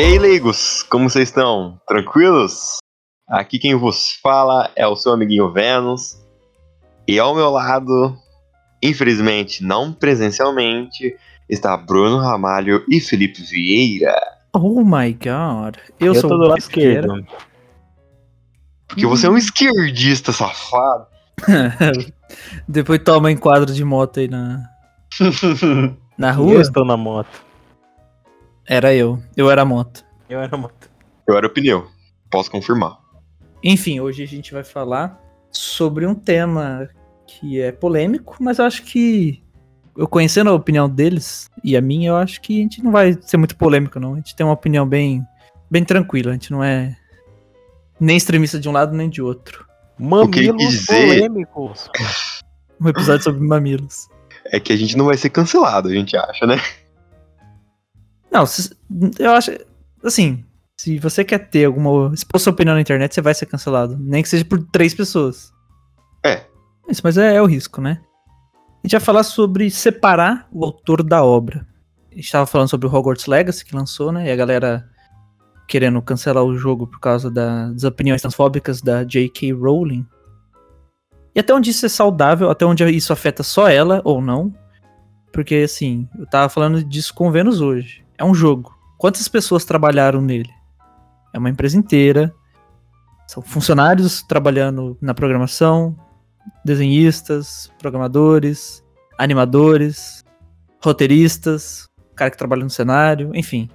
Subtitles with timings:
[0.00, 1.78] E aí, leigos, como vocês estão?
[1.86, 2.78] Tranquilos?
[3.28, 6.16] Aqui quem vos fala é o seu amiguinho Vênus.
[7.06, 8.16] E ao meu lado,
[8.82, 11.14] infelizmente não presencialmente,
[11.50, 14.18] está Bruno Ramalho e Felipe Vieira.
[14.54, 15.76] Oh my god.
[16.00, 17.22] Eu, Eu sou do lado esquerdo.
[18.88, 21.08] Porque você é um esquerdista safado.
[22.66, 24.64] Depois toma enquadro de moto aí na,
[26.16, 26.62] na Eu rua.
[26.62, 27.49] estou na moto.
[28.72, 29.20] Era eu.
[29.36, 30.04] Eu era a moto.
[30.28, 30.88] Eu era moto.
[31.26, 31.88] Eu era o pneu,
[32.30, 33.00] posso confirmar.
[33.64, 35.20] Enfim, hoje a gente vai falar
[35.50, 36.88] sobre um tema
[37.26, 39.42] que é polêmico, mas eu acho que
[39.96, 43.18] eu conhecendo a opinião deles e a minha, eu acho que a gente não vai
[43.20, 44.12] ser muito polêmico, não.
[44.14, 45.20] A gente tem uma opinião bem,
[45.68, 46.30] bem tranquila.
[46.30, 46.96] A gente não é
[47.98, 49.66] nem extremista de um lado nem de outro.
[49.98, 51.90] que ele quis Mamilos dizer- polêmicos.
[52.80, 54.08] Um episódio sobre mamilos.
[54.46, 56.56] É que a gente não vai ser cancelado, a gente acha, né?
[58.30, 58.74] Não, se-
[59.18, 59.50] eu acho.
[60.04, 60.44] Assim,
[60.80, 62.12] se você quer ter alguma.
[62.14, 63.96] expor sua opinião na internet, você vai ser cancelado.
[63.98, 65.52] Nem que seja por três pessoas.
[66.24, 66.44] É.
[66.88, 68.00] Isso, mas é, é o risco, né?
[68.82, 71.66] A gente vai falar sobre separar o autor da obra.
[72.10, 74.26] A gente tava falando sobre o Hogwarts Legacy que lançou, né?
[74.26, 74.88] E a galera
[75.68, 79.52] querendo cancelar o jogo por causa da- das opiniões transfóbicas da J.K.
[79.52, 80.04] Rowling.
[81.34, 84.52] E até onde isso é saudável, até onde isso afeta só ela ou não.
[85.32, 88.04] Porque, assim, eu tava falando disso com o Vênus hoje.
[88.20, 88.78] É um jogo.
[88.98, 90.50] Quantas pessoas trabalharam nele?
[91.32, 92.30] É uma empresa inteira.
[93.26, 95.96] São funcionários trabalhando na programação,
[96.62, 98.84] desenhistas, programadores,
[99.16, 100.22] animadores,
[100.84, 103.70] roteiristas, cara que trabalha no cenário, enfim.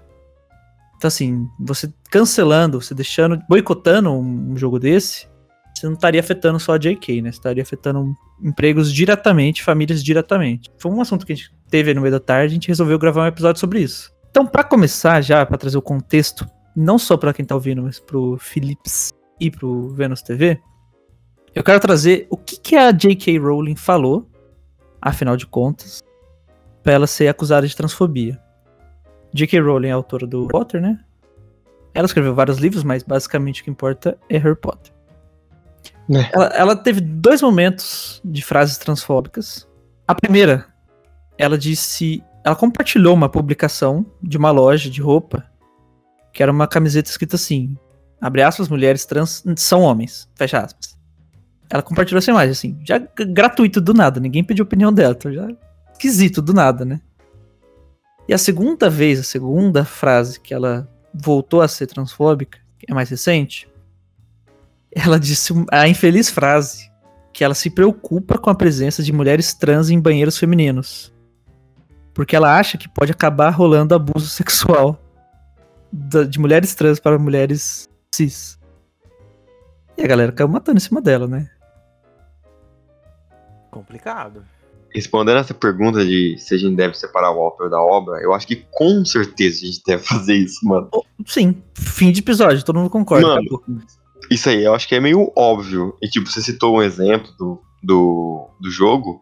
[0.95, 5.27] Então, assim, você cancelando, você deixando, boicotando um, jogo desse,
[5.73, 7.31] você não estaria afetando só a JK, né?
[7.31, 10.69] Você estaria afetando empregos diretamente, famílias diretamente.
[10.77, 13.23] Foi um assunto que a gente teve no meio da tarde, a gente resolveu gravar
[13.23, 14.14] um episódio sobre isso.
[14.35, 18.01] Então, pra começar já, pra trazer o contexto, não só pra quem tá ouvindo, mas
[18.01, 20.59] pro Philips e pro Venus TV,
[21.53, 23.39] eu quero trazer o que, que a J.K.
[23.39, 24.29] Rowling falou,
[25.01, 26.03] afinal de contas,
[26.83, 28.37] pra ela ser acusada de transfobia.
[29.31, 29.57] J.K.
[29.61, 30.99] Rowling é autora do Potter, né?
[31.93, 34.91] Ela escreveu vários livros, mas basicamente o que importa é Harry Potter.
[36.13, 36.29] É.
[36.33, 39.65] Ela, ela teve dois momentos de frases transfóbicas.
[40.05, 40.65] A primeira,
[41.37, 42.21] ela disse.
[42.45, 45.43] Ela compartilhou uma publicação de uma loja de roupa
[46.31, 47.75] que era uma camiseta escrita assim:
[48.21, 50.95] abre aspas, mulheres trans são homens, fecha aspas.
[51.67, 55.47] Ela compartilhou essa imagem, assim, já gratuito do nada, ninguém pediu opinião dela, então já
[55.91, 57.01] esquisito do nada, né?
[58.27, 62.93] E a segunda vez, a segunda frase que ela voltou a ser transfóbica, que é
[62.93, 63.67] mais recente,
[64.91, 66.91] ela disse a infeliz frase
[67.33, 71.14] que ela se preocupa com a presença de mulheres trans em banheiros femininos.
[72.15, 74.97] Porque ela acha que pode acabar rolando abuso sexual
[75.91, 78.57] de mulheres trans para mulheres cis.
[79.97, 81.49] E a galera caiu matando em cima dela, né?
[83.69, 84.45] Complicado.
[84.93, 88.47] Respondendo essa pergunta de se a gente deve separar o autor da obra, eu acho
[88.47, 90.89] que com certeza a gente deve fazer isso, mano.
[91.25, 93.27] Sim, fim de episódio, todo mundo concorda.
[93.27, 93.63] Mano, acabou.
[94.31, 95.97] Isso aí, eu acho que é meio óbvio.
[96.01, 99.21] E tipo, você citou um exemplo do, do, do jogo.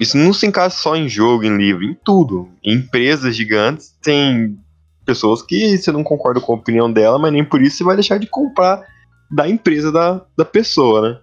[0.00, 2.48] Isso não se encaixa só em jogo, em livro, em tudo.
[2.62, 4.58] Em empresas gigantes tem
[5.04, 7.96] pessoas que você não concorda com a opinião dela, mas nem por isso você vai
[7.96, 8.82] deixar de comprar
[9.30, 11.20] da empresa da, da pessoa, né?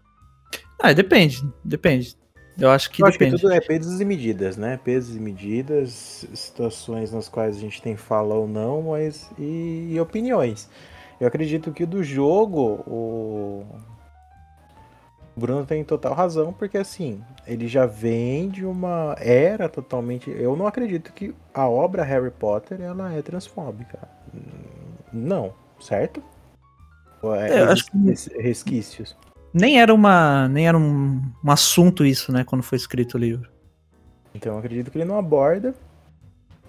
[0.81, 2.15] Ah, depende, depende.
[2.57, 3.41] Eu acho que Eu acho que depende.
[3.41, 4.79] tudo é pesos e medidas, né?
[4.83, 9.99] Pesos e medidas, situações nas quais a gente tem fala ou não, mas e, e
[9.99, 10.69] opiniões.
[11.19, 13.65] Eu acredito que o do jogo, o
[15.35, 20.29] o Bruno tem total razão, porque assim, ele já vem de uma era totalmente.
[20.29, 23.99] Eu não acredito que a obra Harry Potter ela é transfóbica.
[25.11, 26.21] Não, certo?
[27.23, 29.15] É- É, eu acho que- resquícios.
[29.53, 30.47] Nem era uma.
[30.49, 33.49] Nem era um, um assunto isso, né, quando foi escrito o livro.
[34.35, 35.75] Então eu acredito que ele não aborda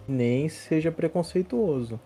[0.07, 1.99] nem seja preconceituoso.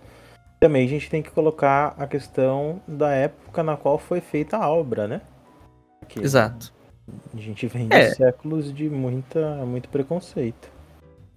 [0.60, 4.68] Também a gente tem que colocar a questão da época na qual foi feita a
[4.70, 5.20] obra, né?
[6.00, 6.72] Porque Exato.
[7.34, 8.14] A gente vem de É.
[8.14, 10.68] séculos de muita, muito preconceito.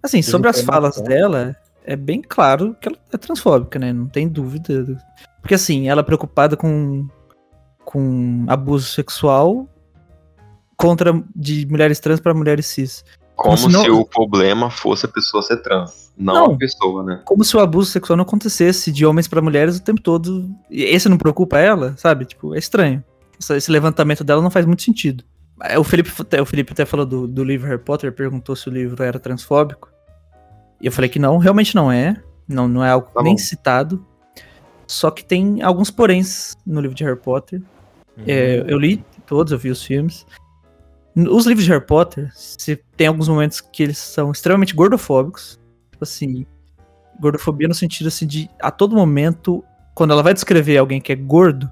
[0.03, 1.55] Assim, sobre as falas dela,
[1.85, 3.93] é bem claro que ela é transfóbica, né?
[3.93, 4.85] Não tem dúvida.
[5.41, 7.07] Porque assim, ela é preocupada com,
[7.85, 9.67] com abuso sexual
[10.77, 13.05] contra de mulheres trans para mulheres cis.
[13.35, 16.45] Como Como se não- se o problema fosse a pessoa ser trans, não, Não.
[16.53, 17.21] a pessoa, né?
[17.25, 20.49] Como se o abuso sexual não acontecesse de homens para mulheres o tempo todo.
[20.69, 22.25] E Esse não preocupa ela, sabe?
[22.25, 23.03] Tipo, é estranho.
[23.49, 25.23] Esse levantamento dela não faz muito sentido.
[25.63, 26.11] É, O Felipe,
[26.41, 29.91] o Felipe até falou do, do livro Harry Potter, perguntou se o livro era transfóbico.
[30.81, 32.15] E eu falei que não, realmente não é.
[32.47, 33.37] Não, não é algo Tá nem bom.
[33.37, 34.05] citado.
[34.87, 37.61] Só que tem alguns poréns no livro de Harry Potter.
[38.27, 40.25] É, eu li todos, eu vi os filmes.
[41.15, 45.59] Os livros de Harry Potter, se tem alguns momentos que eles são extremamente gordofóbicos.
[45.91, 46.45] Tipo assim,
[47.19, 51.15] gordofobia no sentido assim de a todo momento, quando ela vai descrever alguém que é
[51.15, 51.69] gordo,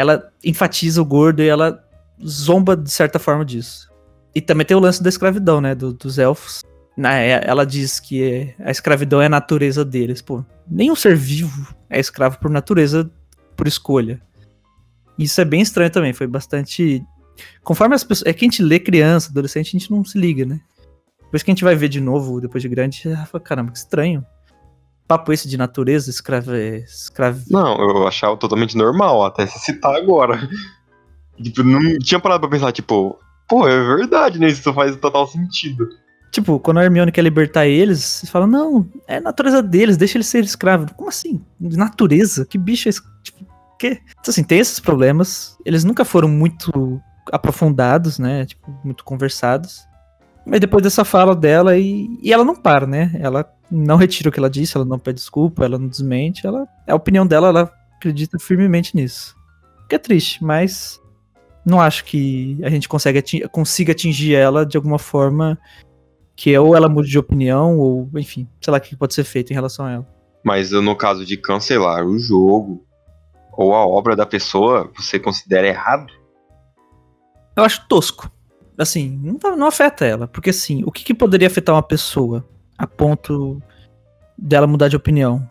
[0.00, 1.84] ela enfatiza o gordo e ela
[2.24, 3.90] zomba de certa forma disso.
[4.34, 6.62] E também tem o lance da escravidão, né, do, dos elfos.
[6.98, 10.20] É, ela diz que a escravidão é a natureza deles.
[10.20, 13.10] Pô, nenhum ser vivo é escravo por natureza,
[13.56, 14.20] por escolha.
[15.18, 17.04] Isso é bem estranho também, foi bastante.
[17.62, 18.26] Conforme as pessoas.
[18.26, 20.60] É que a gente lê criança, adolescente, a gente não se liga, né?
[21.22, 23.72] Depois que a gente vai ver de novo, depois de grande, a gente fala, caramba,
[23.72, 24.24] que estranho.
[25.10, 26.54] Papo esse de natureza, escravo.
[26.54, 27.42] escravo...
[27.50, 30.48] Não, eu achava totalmente normal, até se citar agora.
[31.42, 33.18] Tipo, não tinha parado pra pensar, tipo,
[33.48, 34.46] pô, é verdade, né?
[34.46, 35.88] Isso faz total sentido.
[36.30, 40.18] Tipo, quando a Hermione quer libertar eles, você fala, não, é a natureza deles, deixa
[40.18, 40.92] eles serem escravos.
[40.94, 41.42] Como assim?
[41.58, 42.44] Natureza?
[42.44, 43.00] Que bicho é esse?
[43.24, 43.46] Tipo,
[43.78, 44.00] quê?
[44.10, 45.56] Então, assim, tem esses problemas.
[45.64, 47.00] Eles nunca foram muito
[47.32, 48.44] aprofundados, né?
[48.44, 49.80] Tipo, muito conversados.
[50.46, 53.10] Mas depois dessa fala dela, e, e ela não para, né?
[53.18, 56.46] Ela não retira o que ela disse, ela não pede desculpa, ela não desmente.
[56.46, 59.36] Ela, a opinião dela, ela acredita firmemente nisso.
[59.88, 61.00] Que é triste, mas
[61.64, 65.58] não acho que a gente consegue consiga atingir ela de alguma forma
[66.34, 69.50] que ou ela mude de opinião, ou enfim, sei lá o que pode ser feito
[69.50, 70.06] em relação a ela.
[70.42, 72.86] Mas no caso de cancelar o jogo
[73.52, 76.10] ou a obra da pessoa, você considera errado?
[77.54, 78.30] Eu acho tosco.
[78.78, 80.26] Assim, não, não afeta ela.
[80.26, 82.48] Porque assim, o que, que poderia afetar uma pessoa
[82.80, 83.62] a ponto
[84.38, 85.46] dela mudar de opinião?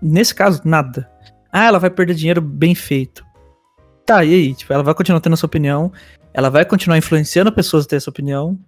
[0.00, 1.10] Nesse caso, nada.
[1.52, 3.22] Ah, ela vai perder dinheiro bem feito.
[4.06, 4.54] Tá, e aí?
[4.54, 5.92] Tipo, ela vai continuar tendo a sua opinião,
[6.32, 8.58] ela vai continuar influenciando pessoas a ter essa opinião,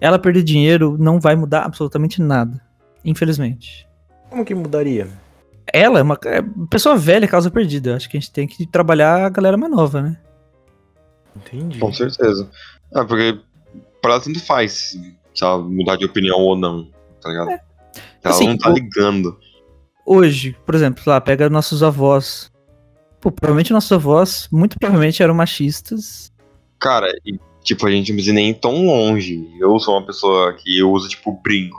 [0.00, 2.62] ela perder dinheiro não vai mudar absolutamente nada.
[3.04, 3.88] Infelizmente.
[4.30, 5.08] Como que mudaria?
[5.72, 7.96] Ela é uma é pessoa velha, causa perdida.
[7.96, 10.16] Acho que a gente tem que trabalhar a galera mais nova, né?
[11.36, 11.80] Entendi.
[11.80, 12.48] Com certeza.
[12.94, 13.40] É, porque
[14.00, 14.96] pra ela tanto faz
[15.34, 16.88] se ela mudar de opinião ou não,
[17.20, 17.50] tá ligado?
[17.50, 17.60] É.
[18.22, 19.38] Ela assim, não tá ligando.
[20.04, 22.50] Hoje, por exemplo, lá, pega nossos avós.
[23.20, 26.32] Pô, provavelmente nossos avós, muito provavelmente eram machistas.
[26.78, 27.38] Cara, e
[27.68, 29.46] Tipo, a gente não precisa nem ir tão longe.
[29.60, 31.78] Eu sou uma pessoa que usa, tipo, brinco.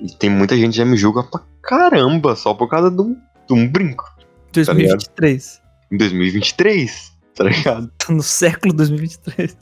[0.00, 3.16] E tem muita gente que já me julga pra caramba só por causa de um,
[3.46, 4.04] de um brinco.
[4.52, 5.56] 2023.
[5.58, 7.92] Tá em 2023, tá ligado?
[7.98, 9.56] Tá no século 2023.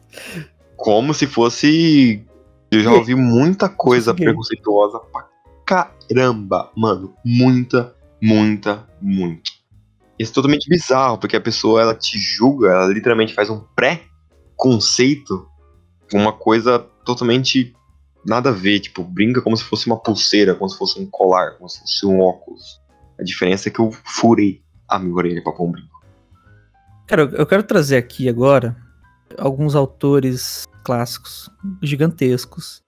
[0.77, 2.25] Como se fosse.
[2.71, 5.29] Eu já ouvi muita coisa preconceituosa pra
[5.65, 7.15] caramba, mano.
[7.25, 9.51] Muita, muita, muito.
[10.19, 15.51] Isso é totalmente bizarro, porque a pessoa ela te julga, ela literalmente faz um pré-conceito
[16.13, 17.75] uma coisa totalmente
[18.27, 21.57] nada a ver, tipo, brinca como se fosse uma pulseira, como se fosse um colar,
[21.57, 22.81] como se fosse um óculos.
[23.19, 26.01] A diferença é que eu furei a minha orelha pra pôr um brinco.
[27.07, 28.77] Cara, eu quero trazer aqui agora
[29.39, 31.51] alguns autores clássicos,
[31.83, 32.83] gigantescos,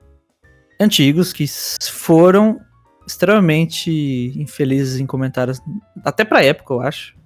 [0.80, 1.46] antigos, que
[1.90, 2.60] foram
[3.06, 5.60] extremamente infelizes em comentários,
[6.04, 7.16] até pra época, eu acho.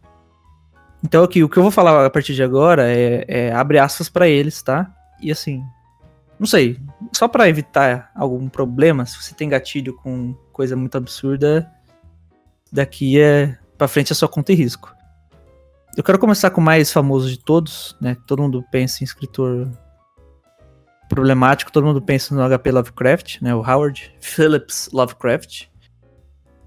[1.04, 4.08] Então aqui, o que eu vou falar a partir de agora é, é abre aspas
[4.08, 4.92] para eles, tá?
[5.20, 5.62] E assim,
[6.38, 6.78] não sei,
[7.12, 11.70] só para evitar algum problema, se você tem gatilho com coisa muito absurda,
[12.72, 14.94] daqui é para frente é só conta e risco.
[15.96, 18.16] Eu quero começar com o mais famoso de todos, né?
[18.26, 19.70] Todo mundo pensa em escritor
[21.08, 23.54] problemático, todo mundo pensa no HP Lovecraft, né?
[23.54, 25.66] O Howard Phillips Lovecraft,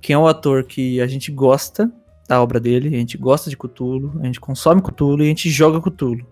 [0.02, 1.92] que é um ator que a gente gosta
[2.28, 5.50] da obra dele, a gente gosta de Cthulhu, a gente consome Cthulhu e a gente
[5.50, 6.26] joga Cthulhu.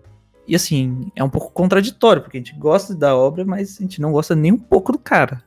[0.46, 4.00] E assim, é um pouco contraditório, porque a gente gosta da obra, mas a gente
[4.00, 5.42] não gosta nem um pouco do cara.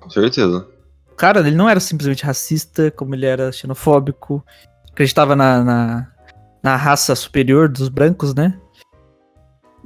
[0.00, 0.68] Com certeza.
[1.10, 4.44] O cara, ele não era simplesmente racista, como ele era xenofóbico,
[4.90, 6.12] acreditava na, na,
[6.62, 8.60] na raça superior dos brancos, né?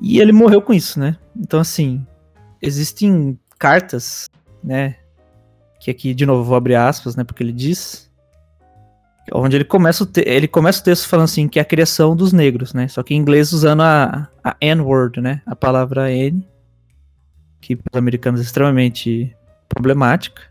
[0.00, 1.16] E ele morreu com isso, né?
[1.36, 2.06] Então, assim,
[2.60, 4.28] existem cartas,
[4.62, 4.96] né?
[5.78, 7.24] Que aqui, de novo, vou abrir aspas, né?
[7.24, 8.10] Porque ele diz
[9.32, 12.32] onde ele começa, o ele começa o texto falando assim, que é a criação dos
[12.32, 12.88] negros, né?
[12.88, 15.42] Só que em inglês usando a, a N-word, né?
[15.46, 16.46] A palavra N,
[17.60, 19.34] que para os americanos é extremamente
[19.68, 20.42] problemática.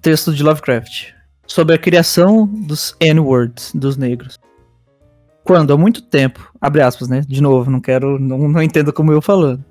[0.00, 1.12] Texto de Lovecraft.
[1.46, 4.38] Sobre a criação dos N-words, dos negros.
[5.44, 7.20] Quando há muito tempo, abre aspas, né?
[7.26, 9.64] De novo, não quero, não, não entendo como eu falando.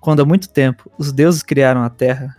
[0.00, 2.36] Quando há muito tempo os deuses criaram a terra,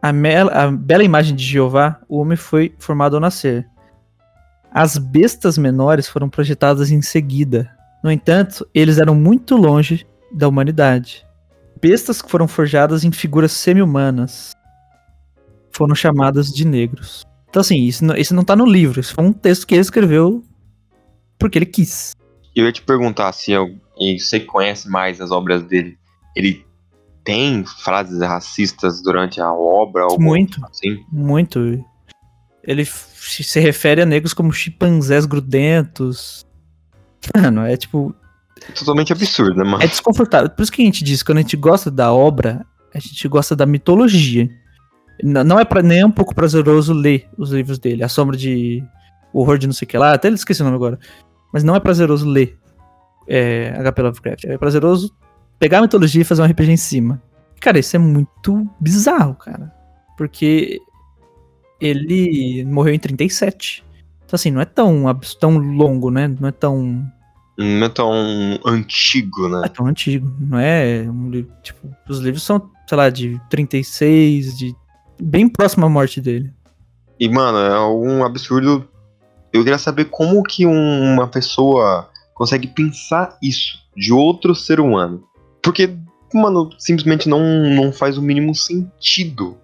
[0.00, 3.68] a, a bela imagem de Jeová, o homem foi formado ao nascer.
[4.70, 7.70] As bestas menores foram projetadas em seguida.
[8.02, 11.26] No entanto, eles eram muito longe da humanidade.
[11.80, 14.52] Bestas que foram forjadas em figuras semi-humanas
[15.70, 17.24] foram chamadas de negros.
[17.48, 18.98] Então, assim, isso não, isso não tá no livro.
[18.98, 20.42] Isso foi um texto que ele escreveu
[21.42, 22.12] porque ele quis.
[22.54, 23.74] Eu ia te perguntar se eu,
[24.16, 25.98] você conhece mais as obras dele.
[26.36, 26.64] Ele
[27.24, 30.06] tem frases racistas durante a obra?
[30.18, 30.64] Muito.
[30.64, 31.04] Assim?
[31.10, 31.84] Muito.
[32.62, 36.46] Ele se refere a negros como chimpanzés grudentos.
[37.34, 38.14] Mano, é tipo.
[38.78, 39.82] Totalmente absurdo, né, mano?
[39.82, 40.48] É desconfortável.
[40.48, 43.56] Por isso que a gente diz, quando a gente gosta da obra, a gente gosta
[43.56, 44.48] da mitologia.
[45.24, 48.04] Não é pra, nem um pouco prazeroso ler os livros dele.
[48.04, 48.80] A Sombra de.
[49.32, 50.12] O Horror de não sei o que lá.
[50.12, 50.98] Até esqueci o nome agora.
[51.52, 52.58] Mas não é prazeroso ler
[53.28, 54.44] é, HP Lovecraft.
[54.44, 55.14] É prazeroso
[55.58, 57.22] pegar a mitologia e fazer um RPG em cima.
[57.60, 59.72] Cara, isso é muito bizarro, cara.
[60.16, 60.80] Porque
[61.80, 63.84] ele morreu em 37.
[64.24, 65.04] Então, assim, não é tão,
[65.38, 66.26] tão longo, né?
[66.40, 67.04] Não é tão
[67.58, 68.10] Não é tão
[68.64, 69.68] antigo, é né?
[69.68, 70.32] tão antigo.
[70.40, 71.52] Não é um livro.
[71.62, 74.74] Tipo, os livros são, sei lá, de 36, de.
[75.20, 76.52] Bem próximo à morte dele.
[77.20, 78.88] E, mano, é um absurdo.
[79.52, 85.24] Eu queria saber como que um- uma pessoa consegue pensar isso de outro ser humano.
[85.62, 85.94] Porque,
[86.32, 87.40] mano, simplesmente não,
[87.74, 89.56] não faz o mínimo sentido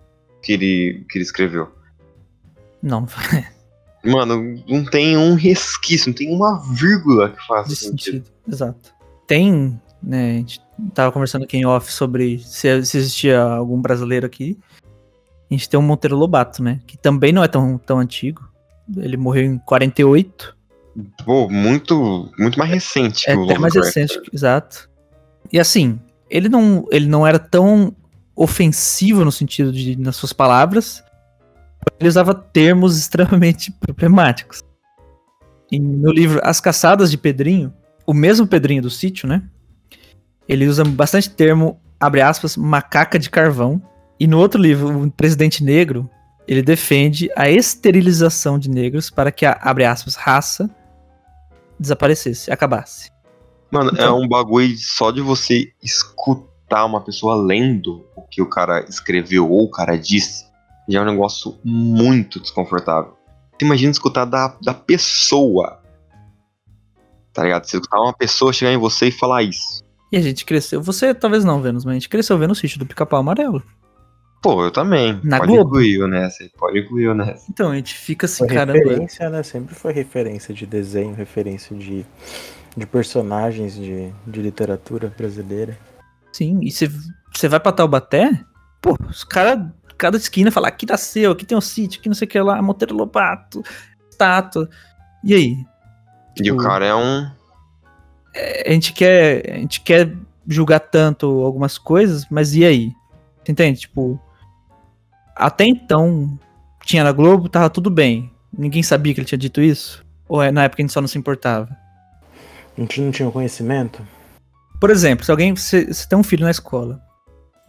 [0.42, 1.68] que ele, que ele escreveu.
[2.82, 3.06] Não,
[4.04, 7.88] Mano, não tem um resquício, não tem uma vírgula que faça sentido.
[8.24, 8.30] sentido.
[8.46, 8.92] Exato.
[9.26, 10.30] Tem, né?
[10.30, 10.60] A gente
[10.94, 14.56] tava conversando aqui em off sobre se, se existia algum brasileiro aqui.
[15.50, 16.80] A gente tem o Monteiro Lobato, né?
[16.86, 18.48] Que também não é tão, tão antigo.
[18.96, 20.56] Ele morreu em 48.
[21.24, 23.96] Pô, muito, muito mais recente É que o até mais Lovecraft.
[23.96, 24.90] recente, exato.
[25.52, 27.94] E assim, ele não, ele não era tão
[28.34, 31.02] ofensivo no sentido de nas suas palavras.
[31.98, 34.62] Ele usava termos extremamente problemáticos.
[35.70, 37.72] E no livro As Caçadas de Pedrinho,
[38.06, 39.42] o mesmo Pedrinho do sítio, né?
[40.48, 43.82] Ele usa bastante termo, abre aspas, macaca de carvão.
[44.18, 46.08] E no outro livro, o Presidente Negro,
[46.48, 50.68] ele defende a esterilização de negros para que a, abre aspas, raça
[51.78, 53.10] desaparecesse, acabasse.
[53.70, 54.18] Mano, é Então.
[54.18, 59.64] um bagulho só de você escutar uma pessoa lendo o que o cara escreveu ou
[59.64, 60.46] o cara disse,
[60.88, 63.14] já é um negócio muito desconfortável.
[63.52, 65.82] Você imagina escutar da, da pessoa.
[67.34, 67.64] Tá ligado?
[67.66, 69.82] Você escutar uma pessoa chegar em você e falar isso.
[70.10, 70.80] E a gente cresceu.
[70.80, 73.62] Você talvez não, Vênus, mas a gente cresceu vendo o sítio do pica-pau amarelo.
[74.40, 75.20] Pô, eu também.
[75.24, 75.68] Na pode Globo.
[75.70, 77.46] incluir o nessa, pode incluir o nessa.
[77.50, 78.78] Então, a gente fica assim, Foi caramba.
[78.78, 79.42] referência, né?
[79.42, 82.06] Sempre foi referência de desenho, referência de,
[82.76, 85.76] de personagens de, de literatura brasileira.
[86.32, 88.30] Sim, e você vai pra Taubaté,
[88.80, 89.66] pô, os caras,
[89.96, 92.62] cada esquina fala, aqui nasceu, aqui tem um sítio, aqui não sei o que lá,
[92.62, 93.62] Monteiro Lobato,
[94.08, 94.68] estátua.
[95.24, 95.56] E aí?
[96.36, 97.28] E o Tipo, cara é um.
[98.66, 100.14] a gente quer, a gente quer
[100.46, 102.92] julgar tanto algumas coisas, mas e aí?
[103.44, 103.80] Você entende?
[103.80, 104.20] Tipo,
[105.38, 106.38] até então
[106.84, 108.30] tinha na Globo, tava tudo bem.
[108.56, 110.04] Ninguém sabia que ele tinha dito isso?
[110.28, 111.68] Ou é na época a gente só não se importava?
[112.76, 114.06] A gente não tinha conhecimento?
[114.80, 115.54] Por exemplo, se alguém.
[115.54, 117.00] Você tem um filho na escola.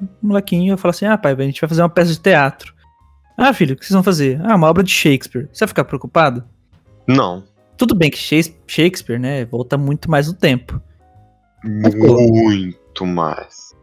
[0.01, 2.73] Um molequinho fala assim: Ah, pai, a gente vai fazer uma peça de teatro.
[3.35, 4.39] Ah, filho, o que vocês vão fazer?
[4.43, 5.47] Ah, uma obra de Shakespeare.
[5.51, 6.43] Você vai ficar preocupado?
[7.07, 7.43] Não.
[7.77, 10.81] Tudo bem que Shakes- Shakespeare, né, volta muito mais no tempo.
[11.63, 13.73] Muito mais.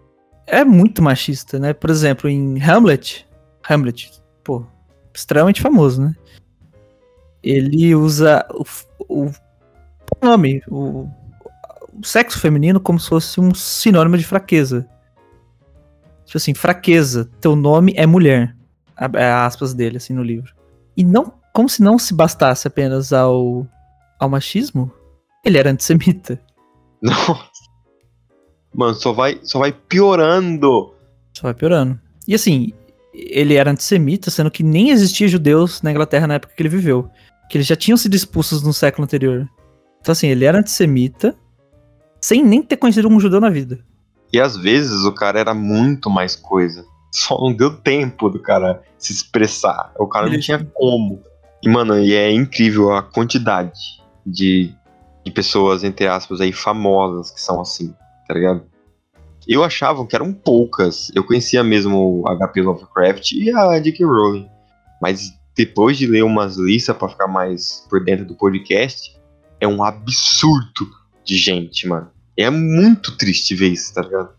[0.47, 1.73] É muito machista, né?
[1.73, 3.26] Por exemplo, em Hamlet.
[3.69, 4.13] Hamlet,
[4.45, 4.65] pô,
[5.15, 6.15] extremamente famoso, né?
[7.43, 8.65] Ele usa o,
[9.09, 9.31] o
[10.23, 11.09] nome, o,
[11.93, 14.89] o sexo feminino como se fosse um sinônimo de fraqueza.
[16.25, 18.57] Tipo assim, fraqueza, teu nome é mulher.
[19.15, 20.55] É aspas dele, assim, no livro.
[20.97, 23.67] E não, como se não se bastasse apenas ao,
[24.19, 24.91] ao machismo,
[25.45, 26.41] ele era antissemita.
[27.01, 27.67] Nossa.
[28.75, 30.95] Mano, só vai, só vai piorando.
[31.33, 31.99] Só vai piorando.
[32.27, 32.73] E assim,
[33.17, 37.09] ele era antissemita, sendo que nem existia judeus na Inglaterra na época que ele viveu.
[37.49, 39.49] Que eles já tinham sido expulsos no século anterior.
[40.01, 41.35] Então assim, ele era antissemita,
[42.21, 43.79] sem nem ter conhecido um judeu na vida.
[44.33, 46.85] E às vezes o cara era muito mais coisa.
[47.13, 49.93] Só não deu tempo do cara se expressar.
[49.99, 51.23] O cara não tinha como.
[51.63, 53.81] E, mano, e é incrível a quantidade
[54.27, 54.75] de,
[55.25, 57.95] de pessoas, entre aspas, aí, famosas que são assim,
[58.29, 58.63] tá ligado?
[59.47, 61.11] Eu achava que eram poucas.
[61.15, 64.05] Eu conhecia mesmo o HP Lovecraft e a J.K.
[64.05, 64.49] Rowling.
[65.01, 69.17] Mas depois de ler umas listas pra ficar mais por dentro do podcast,
[69.61, 70.89] é um absurdo
[71.25, 72.11] de gente, mano.
[72.37, 74.31] É muito triste ver isso, tá ligado?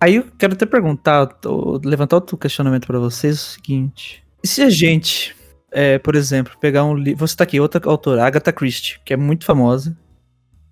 [0.00, 1.28] Aí eu quero até perguntar,
[1.84, 4.24] levantar outro questionamento pra vocês, é o seguinte.
[4.42, 5.34] E se a gente,
[5.70, 7.26] é, por exemplo, pegar um livro.
[7.26, 9.96] Você tá aqui, outra autora, Agatha Christie, que é muito famosa.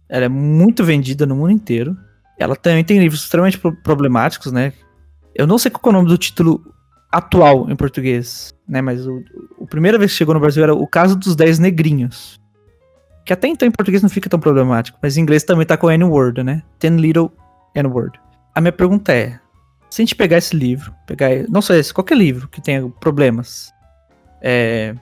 [0.09, 1.97] Ela é muito vendida no mundo inteiro.
[2.39, 4.73] Ela também tem livros extremamente pro- problemáticos, né?
[5.35, 6.65] Eu não sei qual é o nome do título
[7.11, 8.81] atual em português, né?
[8.81, 9.23] Mas o,
[9.59, 12.41] o primeira vez que chegou no Brasil era o caso dos 10 negrinhos.
[13.25, 15.91] Que até então em português não fica tão problemático, mas em inglês também tá com
[15.91, 16.63] N-word, né?
[16.79, 17.33] Ten Little
[17.75, 18.21] N-word.
[18.55, 19.39] A minha pergunta é:
[19.89, 23.73] se a gente pegar esse livro, pegar, não só esse, qualquer livro que tenha problemas,
[24.43, 24.95] é,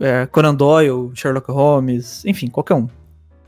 [0.00, 2.88] é, Conan Doyle, Sherlock Holmes, enfim, qualquer um,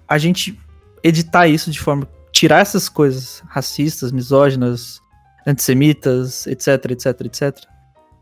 [0.09, 0.59] a gente
[1.03, 5.01] editar isso de forma tirar essas coisas racistas, misóginas,
[5.47, 7.65] antissemitas, etc, etc, etc.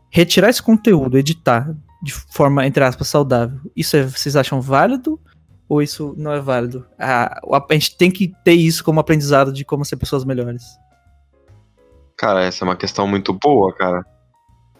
[0.09, 3.59] Retirar esse conteúdo, editar de forma, entre aspas, saudável.
[3.75, 5.19] Isso é, vocês acham válido
[5.67, 6.85] ou isso não é válido?
[6.97, 10.63] A, a, gente tem que ter isso como aprendizado de como ser pessoas melhores.
[12.17, 14.05] Cara, essa é uma questão muito boa, cara.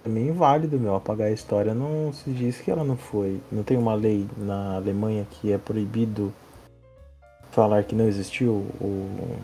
[0.06, 0.96] É meio inválido, meu.
[0.96, 3.42] Apagar a história não se diz que ela não foi.
[3.52, 6.32] Não tem uma lei na Alemanha que é proibido
[7.56, 9.40] falar que não existiu o,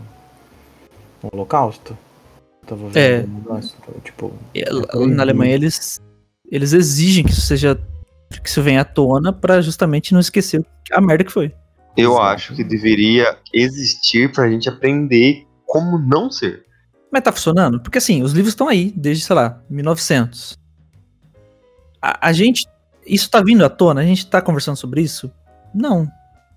[1.23, 1.97] o Holocausto?
[2.67, 3.21] Tava vendo é.
[3.21, 4.69] um negócio, tipo, é,
[5.07, 5.99] na Alemanha eles,
[6.51, 7.79] eles exigem que isso seja
[8.39, 11.53] que isso venha à tona para justamente não esquecer a merda que foi.
[11.97, 12.25] Eu Exato.
[12.27, 16.65] acho que deveria existir pra gente aprender como não ser.
[17.11, 17.81] Mas tá funcionando?
[17.81, 20.57] Porque assim, os livros estão aí desde, sei lá, 1900.
[22.01, 22.65] A, a, gente.
[23.05, 24.01] Isso tá vindo à tona?
[24.01, 25.29] A gente tá conversando sobre isso?
[25.73, 26.07] Não.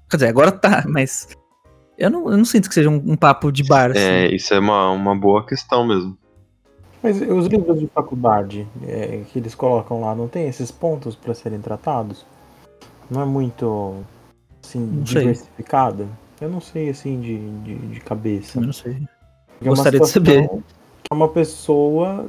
[0.08, 1.28] Quer dizer, agora tá, mas.
[1.96, 3.90] Eu não, eu não sinto que seja um, um papo de bar.
[3.90, 4.00] Assim.
[4.00, 6.16] É, isso é uma, uma boa questão mesmo.
[7.02, 11.34] Mas os livros de faculdade é, que eles colocam lá não tem esses pontos para
[11.34, 12.24] serem tratados?
[13.10, 13.96] Não é muito
[14.64, 16.08] assim, não diversificado?
[16.40, 18.58] Eu não sei assim de, de, de cabeça.
[18.58, 19.06] Eu não sei.
[19.60, 20.50] É Gostaria de saber.
[21.10, 22.26] É uma pessoa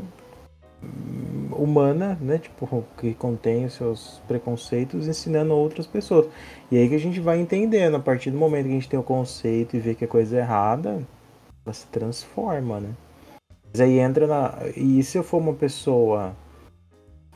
[1.51, 2.37] humana, né?
[2.37, 6.27] Tipo, que contém os seus preconceitos, ensinando outras pessoas.
[6.71, 8.99] E aí que a gente vai entendendo, a partir do momento que a gente tem
[8.99, 11.01] o conceito e vê que a coisa é errada,
[11.65, 12.89] ela se transforma, né?
[13.71, 14.53] Mas aí entra na.
[14.75, 16.35] E se eu for uma pessoa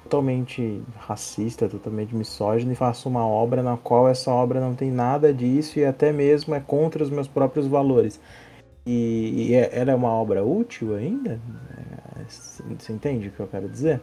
[0.03, 5.31] totalmente racista, totalmente misógina e faço uma obra na qual essa obra não tem nada
[5.31, 8.19] disso e até mesmo é contra os meus próprios valores.
[8.89, 11.39] E, e é, ela é uma obra útil ainda?
[12.17, 14.01] É, você entende o que eu quero dizer?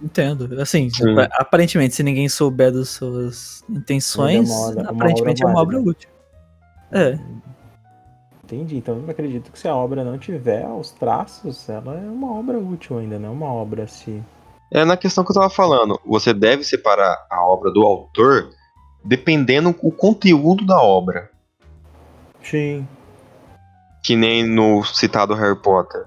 [0.00, 0.58] Entendo.
[0.62, 1.14] Assim, Sim.
[1.32, 6.08] aparentemente, se ninguém souber das suas intenções, é obra, aparentemente uma é uma obra útil.
[6.90, 7.18] É.
[8.44, 8.78] Entendi.
[8.78, 12.58] Então eu acredito que se a obra não tiver os traços, ela é uma obra
[12.58, 14.24] útil ainda, não é uma obra assim.
[14.72, 16.00] É na questão que eu tava falando.
[16.06, 18.48] Você deve separar a obra do autor
[19.04, 21.30] dependendo o conteúdo da obra.
[22.42, 22.86] Sim.
[24.02, 26.04] Que nem no citado Harry Potter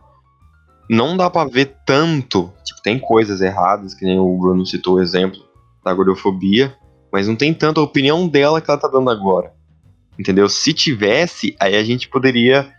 [0.91, 2.51] não dá para ver tanto.
[2.65, 5.39] Tipo, tem coisas erradas, que nem o Bruno citou o exemplo
[5.83, 6.75] da gordofobia,
[7.09, 9.53] mas não tem tanto a opinião dela que ela tá dando agora.
[10.19, 10.49] Entendeu?
[10.49, 12.69] Se tivesse, aí a gente poderia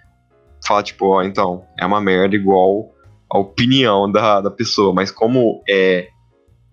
[0.65, 2.93] falar, tipo, ó, então, é uma merda igual
[3.31, 6.09] a opinião da, da pessoa, mas como é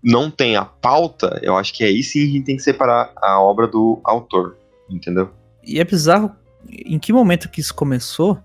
[0.01, 3.41] não tem a pauta, eu acho que aí sim a gente tem que separar a
[3.41, 4.57] obra do autor,
[4.89, 5.29] entendeu?
[5.61, 6.31] E é bizarro
[6.67, 8.39] em que momento que isso começou,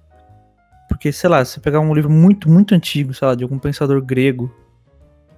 [0.88, 4.00] porque, sei lá, se pegar um livro muito, muito antigo, sei lá, de algum pensador
[4.02, 4.54] grego,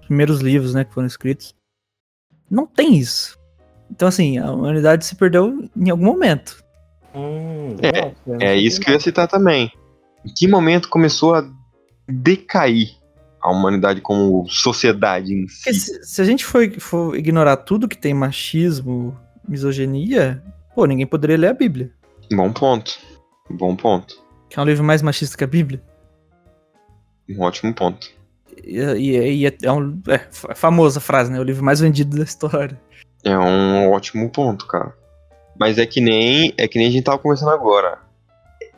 [0.06, 1.54] primeiros livros, né, que foram escritos,
[2.50, 3.38] não tem isso.
[3.90, 6.62] Então, assim, a humanidade se perdeu em algum momento.
[7.14, 9.70] Hum, é, é isso que eu ia citar também.
[10.24, 11.48] Em que momento começou a
[12.08, 12.90] decair
[13.40, 15.72] a humanidade como sociedade em si?
[15.72, 19.16] Se, se, a gente for, for ignorar tudo que tem machismo,
[19.48, 20.42] misoginia,
[20.74, 21.92] pô, ninguém poderia ler a Bíblia.
[22.32, 22.98] Bom ponto.
[23.50, 24.22] Bom ponto.
[24.48, 25.82] Que é um livro mais machista que a Bíblia.
[27.28, 28.08] Um ótimo ponto.
[28.64, 30.18] E, e, e é, é, um, é,
[30.54, 31.38] famosa frase, né?
[31.38, 32.80] O livro mais vendido da história.
[33.24, 34.94] É um ótimo ponto, cara.
[35.58, 37.98] Mas é que nem é que nem a gente tava conversando agora.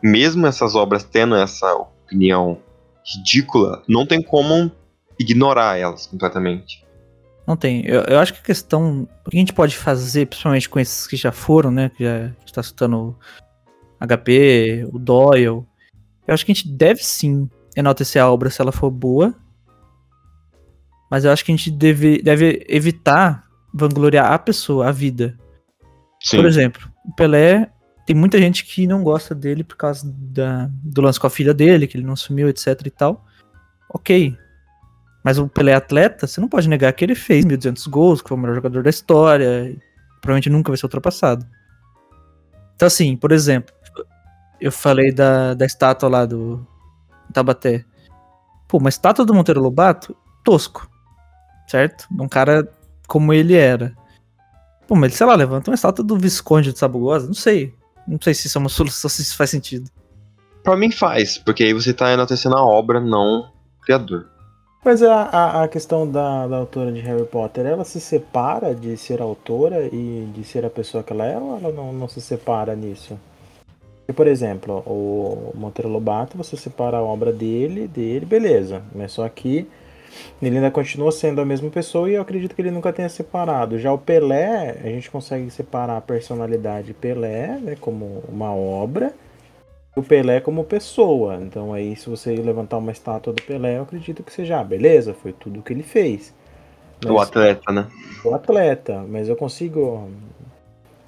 [0.03, 2.59] Mesmo essas obras tendo essa opinião
[3.05, 4.71] ridícula, não tem como
[5.19, 6.85] ignorar elas completamente.
[7.49, 7.83] Não tem.
[7.87, 9.09] Eu, eu acho que a questão.
[9.27, 11.89] O que a gente pode fazer, principalmente com esses que já foram, né?
[11.97, 13.19] Que já está citando
[13.99, 15.47] HP, o Doyle.
[16.27, 19.35] Eu acho que a gente deve sim enaltecer a obra se ela for boa.
[21.11, 25.35] Mas eu acho que a gente deve, deve evitar vangloriar a pessoa, a vida.
[26.23, 26.37] Sim.
[26.37, 27.73] Por exemplo, o Pelé,
[28.05, 31.55] tem muita gente que não gosta dele por causa da, do lance com a filha
[31.55, 33.25] dele, que ele não assumiu, etc e tal.
[33.89, 34.37] Ok.
[35.29, 38.31] Mas o Pelé é atleta, você não pode negar que ele fez 1.200 gols, que
[38.31, 39.79] foi o melhor jogador da história.
[40.23, 41.47] provavelmente nunca vai ser ultrapassado.
[42.75, 43.75] Então, assim, por exemplo,
[44.59, 46.67] eu falei da, da estátua lá do
[47.31, 47.85] Tabaté.
[48.67, 50.89] Pô, uma estátua do Monteiro Lobato, tosco.
[51.67, 52.07] Certo?
[52.11, 52.67] Um cara
[53.07, 53.95] como ele era.
[54.87, 57.75] Pô, mas sei lá, levanta uma estátua do Visconde de Sabugosa, não sei.
[58.07, 59.91] Não sei se isso é uma solução, se isso faz sentido.
[60.65, 64.38] Pra mim faz, porque aí você tá enaltecendo a obra, não o criador.
[64.89, 68.97] Mas a, a, a questão da, da autora de Harry Potter, ela se separa de
[68.97, 72.23] ser autora e de ser a pessoa que ela é, ou ela não, não se
[72.23, 73.21] separa nisso?
[74.09, 78.81] E, por exemplo, o Monteiro Lobato, você separa a obra dele, dele, beleza.
[78.95, 79.69] Mas só que
[80.41, 83.79] ele ainda continua sendo a mesma pessoa e eu acredito que ele nunca tenha separado.
[83.79, 89.13] Já o Pelé, a gente consegue separar a personalidade Pelé, né, como uma obra,
[89.99, 91.37] o Pelé como pessoa.
[91.43, 95.15] Então aí se você levantar uma estátua do Pelé, eu acredito que seja, ah, beleza,
[95.15, 96.35] foi tudo que ele fez.
[97.05, 97.87] Mas, o atleta, né?
[98.25, 100.09] O atleta, mas eu consigo.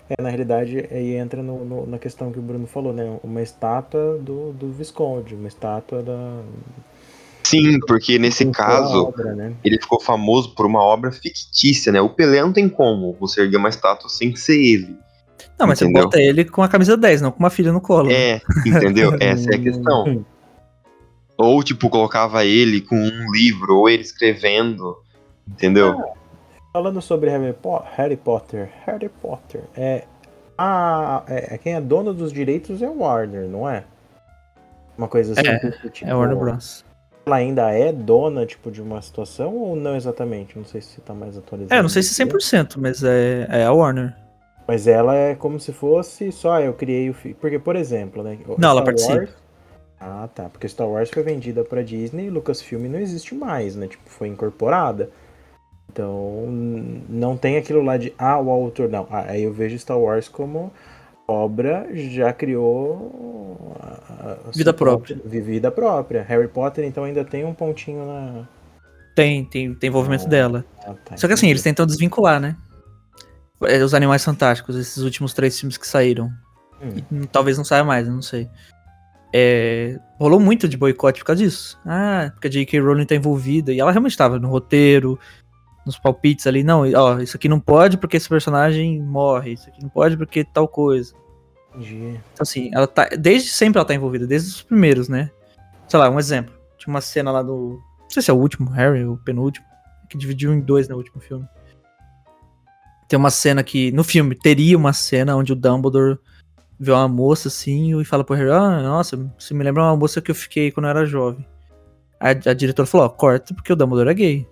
[0.09, 3.18] É, na realidade, aí entra no, no, na questão que o Bruno falou, né?
[3.22, 6.42] Uma estátua do, do Visconde, uma estátua da.
[7.44, 9.55] Sim, porque nesse caso, obra, né?
[9.64, 12.00] ele ficou famoso por uma obra fictícia, né?
[12.00, 14.96] O Pelé não tem como você erguer uma estátua sem ser ele.
[15.61, 16.03] Não, mas entendeu?
[16.03, 18.11] você bota ele com a camisa 10, não com uma filha no colo.
[18.11, 19.14] É, entendeu?
[19.20, 20.25] Essa é a questão.
[21.37, 24.96] ou, tipo, colocava ele com um livro, ou ele escrevendo,
[25.46, 25.90] entendeu?
[25.90, 26.12] Ah,
[26.73, 30.05] falando sobre Harry, po Harry, Potter, Harry Potter, é,
[30.57, 33.85] a, é, quem é dono dos direitos é o Warner, não é?
[34.96, 35.46] Uma coisa assim.
[35.46, 36.85] É, tipo, é Warner Bros.
[37.27, 40.57] Ela ainda é dona, tipo, de uma situação ou não exatamente?
[40.57, 41.75] Não sei se tá mais atualizado.
[41.75, 44.14] É, não sei se 100%, mas é, é a Warner.
[44.71, 47.37] Mas ela é como se fosse só eu criei o filme.
[47.41, 48.39] Porque, por exemplo, né?
[48.47, 49.15] Não, Star ela participa.
[49.15, 49.31] Wars...
[49.99, 50.49] Ah, tá.
[50.49, 53.89] Porque Star Wars foi vendida pra Disney e Lucasfilm não existe mais, né?
[53.89, 55.11] Tipo, foi incorporada.
[55.93, 56.47] Então,
[57.09, 58.89] não tem aquilo lá de, ah, o autor.
[58.89, 59.09] Não.
[59.11, 60.73] Ah, aí eu vejo Star Wars como
[61.27, 63.75] obra já criou
[64.55, 65.17] vida própria.
[65.17, 65.41] própria.
[65.43, 66.23] Vida própria.
[66.23, 68.45] Harry Potter, então, ainda tem um pontinho na.
[69.17, 70.65] Tem, tem, tem envolvimento ah, dela.
[70.87, 72.55] Ah, tá, Só que assim, eles tentam desvincular, né?
[73.62, 76.31] É, os Animais Fantásticos, esses últimos três filmes que saíram.
[76.83, 77.25] Hum.
[77.31, 78.49] talvez não saia mais, eu não sei.
[79.33, 81.79] É, rolou muito de boicote por causa disso.
[81.85, 82.81] Ah, porque a J.K.
[82.81, 83.73] Rowling tá envolvida.
[83.73, 85.18] E ela realmente estava no roteiro,
[85.87, 86.62] nos palpites ali.
[86.62, 89.53] Não, ó, isso aqui não pode porque esse personagem morre.
[89.53, 91.14] Isso aqui não pode porque tal coisa.
[91.75, 92.18] Entendi.
[92.33, 93.09] Então, assim, ela tá.
[93.18, 95.31] Desde sempre ela tá envolvida, desde os primeiros, né?
[95.87, 96.55] Sei lá, um exemplo.
[96.79, 97.81] Tinha uma cena lá do.
[98.01, 99.66] Não sei se é o último, Harry, o penúltimo.
[100.09, 101.46] Que dividiu em dois no último filme.
[103.11, 106.16] Tem uma cena que, no filme, teria uma cena onde o Dumbledore
[106.79, 110.23] vê uma moça assim e fala pro Harry, ah, nossa, você me lembra uma moça
[110.23, 111.44] que eu fiquei quando eu era jovem.
[112.20, 114.49] A, a diretora falou, ó, corta porque o Dumbledore é gay.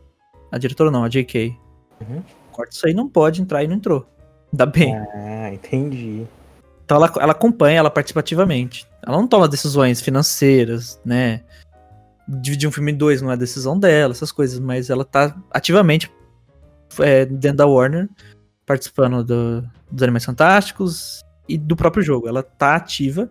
[0.50, 1.56] A diretora não, a J.K.
[2.00, 2.20] Uhum.
[2.50, 4.04] Corta isso aí, não pode entrar e não entrou.
[4.52, 4.92] Ainda bem.
[4.96, 6.26] Ah, entendi.
[6.84, 8.88] Então ela, ela acompanha ela participativamente.
[9.06, 11.44] Ela não toma decisões financeiras, né?
[12.26, 16.10] Dividir um filme em dois não é decisão dela, essas coisas, mas ela tá ativamente
[16.98, 18.08] é, dentro da Warner
[18.68, 22.28] participando do, dos Animais Fantásticos e do próprio jogo.
[22.28, 23.30] Ela tá ativa.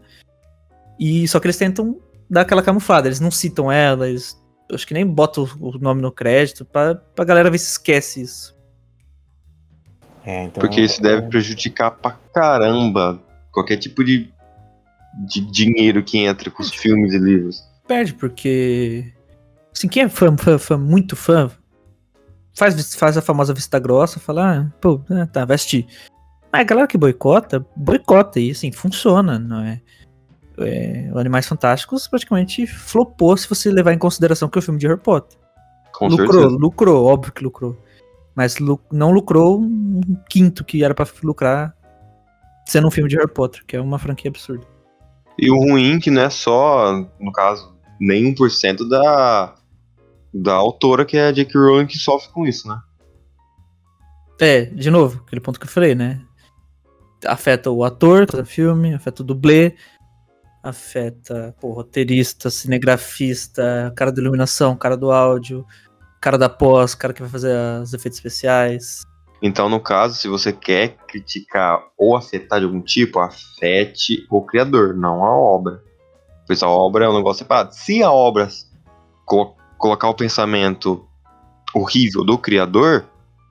[1.00, 3.08] E só que eles tentam dar aquela camuflada.
[3.08, 4.36] Eles não citam ela, eles
[4.74, 8.58] acho que nem botam o nome no crédito pra, pra galera ver se esquece isso.
[10.26, 13.22] É, então, Porque isso deve prejudicar pra caramba
[13.52, 14.30] qualquer tipo de,
[15.26, 17.64] de dinheiro que entra com os filmes e livros.
[17.88, 19.14] Perde, porque.
[19.72, 21.50] Assim, quem é fã, fã, fã muito fã,
[22.58, 25.86] faz, faz a famosa vista grossa, fala, ah, pô, é, tá, vai assistir.
[26.52, 29.80] Mas a galera que boicota, boicota, e assim, funciona, não é?
[30.60, 34.80] é o Animais Fantásticos praticamente flopou se você levar em consideração que é o filme
[34.80, 35.38] de Harry Potter.
[35.94, 36.58] Com lucrou, certeza.
[36.60, 37.78] lucrou, óbvio que lucrou.
[38.36, 41.76] Mas lu não lucrou um quinto que era para lucrar
[42.68, 44.66] sendo um filme de Harry Potter, que é uma franquia absurda.
[45.38, 49.56] E o ruim que não é só, no caso, nem 1% da,
[50.34, 51.60] da autora, que é a J.K.
[51.60, 52.80] Rowling, que sofre com isso, né?
[54.40, 56.22] É, de novo, aquele ponto que eu falei, né?
[57.26, 59.76] Afeta o ator do filme, afeta o dublê,
[60.62, 65.66] afeta o roteirista, cinegrafista, cara da iluminação, cara do áudio,
[66.22, 69.02] cara da pós, cara que vai fazer os efeitos especiais.
[69.42, 74.96] Então, no caso, se você quer criticar ou afetar de algum tipo, afete o criador,
[74.96, 75.82] não a obra.
[76.46, 77.74] Pois a obra é um negócio separado.
[77.74, 78.50] Se a obra
[79.78, 81.08] colocar o pensamento
[81.74, 83.06] horrível do criador,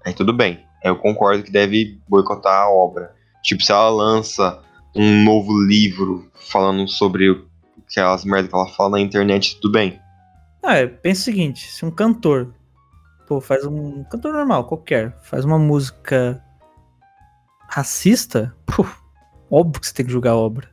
[0.05, 0.65] aí tudo bem.
[0.83, 3.15] Eu concordo que deve boicotar a obra.
[3.43, 4.63] Tipo, se ela lança
[4.95, 7.45] um novo livro falando sobre
[7.89, 10.01] aquelas merdas que ela fala na internet, tudo bem.
[10.63, 12.53] Ah, é, pensa o seguinte, se um cantor,
[13.27, 16.43] pô, faz um, um cantor normal, qualquer, faz uma música
[17.69, 18.85] racista, pô,
[19.51, 20.69] óbvio que você tem que julgar a obra.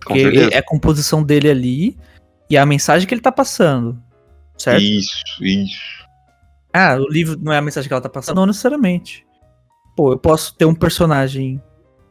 [0.00, 1.98] Porque é a composição dele ali
[2.48, 4.00] e a mensagem que ele tá passando.
[4.56, 4.82] Certo?
[4.82, 6.06] Isso, isso.
[6.72, 8.36] Ah, o livro não é a mensagem que ela tá passando?
[8.36, 9.26] Não necessariamente.
[9.96, 11.62] Pô, eu posso ter um personagem.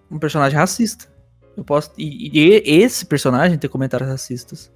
[0.10, 1.08] Um personagem racista.
[1.56, 1.92] Eu posso.
[1.98, 4.72] E, e esse personagem ter comentários racistas.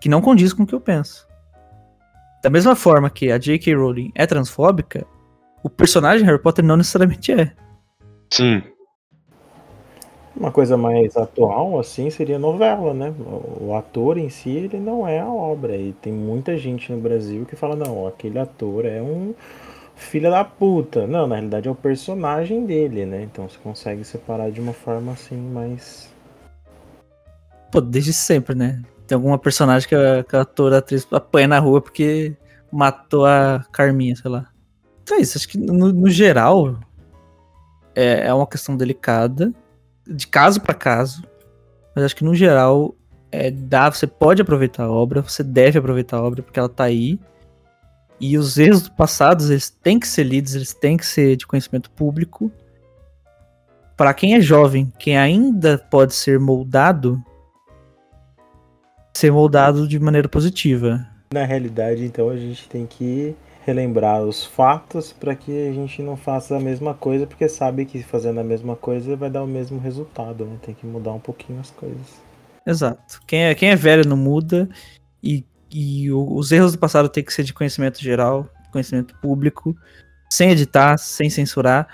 [0.00, 1.26] Que não condiz com o que eu penso.
[2.42, 3.74] Da mesma forma que a J.K.
[3.74, 5.06] Rowling é transfóbica,
[5.62, 7.52] o personagem Harry Potter não necessariamente é.
[8.32, 8.62] Sim.
[10.40, 13.12] Uma coisa mais atual, assim, seria novela, né?
[13.60, 15.76] O ator em si, ele não é a obra.
[15.76, 19.34] E tem muita gente no Brasil que fala, não, aquele ator é um
[19.94, 21.06] filho da puta.
[21.06, 23.22] Não, na realidade é o personagem dele, né?
[23.22, 26.08] Então você consegue separar de uma forma assim mais.
[27.70, 28.82] Pô, desde sempre, né?
[29.06, 32.34] Tem alguma personagem que a, que a ator, a atriz apanha na rua porque
[32.72, 34.46] matou a Carminha, sei lá.
[35.02, 36.78] Então é isso, acho que no, no geral
[37.94, 39.52] é, é uma questão delicada,
[40.10, 41.22] de caso para caso,
[41.94, 42.94] mas acho que no geral
[43.30, 46.84] é, dá, você pode aproveitar a obra, você deve aproveitar a obra porque ela tá
[46.84, 47.18] aí.
[48.18, 51.90] E os erros passados, eles têm que ser lidos, eles têm que ser de conhecimento
[51.90, 52.50] público.
[53.96, 57.22] Para quem é jovem, quem ainda pode ser moldado,
[59.14, 61.06] ser moldado de maneira positiva.
[61.32, 66.16] Na realidade, então, a gente tem que relembrar os fatos para que a gente não
[66.16, 69.78] faça a mesma coisa, porque sabe que fazendo a mesma coisa vai dar o mesmo
[69.78, 70.56] resultado, né?
[70.62, 72.20] Tem que mudar um pouquinho as coisas.
[72.66, 73.20] Exato.
[73.26, 74.68] Quem é, quem é velho não muda
[75.22, 79.76] e, e os erros do passado tem que ser de conhecimento geral, conhecimento público,
[80.30, 81.88] sem editar, sem censurar,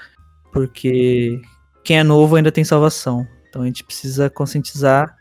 [0.52, 1.40] porque
[1.85, 3.26] quem é novo ainda tem salvação.
[3.48, 5.16] Então a gente precisa conscientizar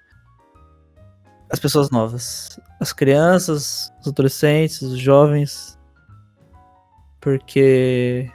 [1.49, 5.74] as pessoas novas, as crianças, os adolescentes, os jovens,
[7.25, 8.29] porque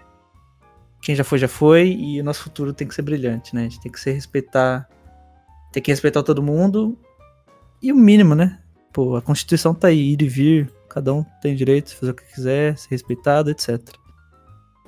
[1.01, 3.61] quem já foi já foi e o nosso futuro tem que ser brilhante, né?
[3.61, 4.89] A gente tem que se respeitar,
[5.73, 6.99] tem que respeitar todo mundo
[7.81, 8.59] e o mínimo, né?
[8.93, 12.15] Pô, a Constituição tá aí, ir e vir, cada um tem direito de fazer o
[12.17, 13.79] que quiser, ser respeitado, etc.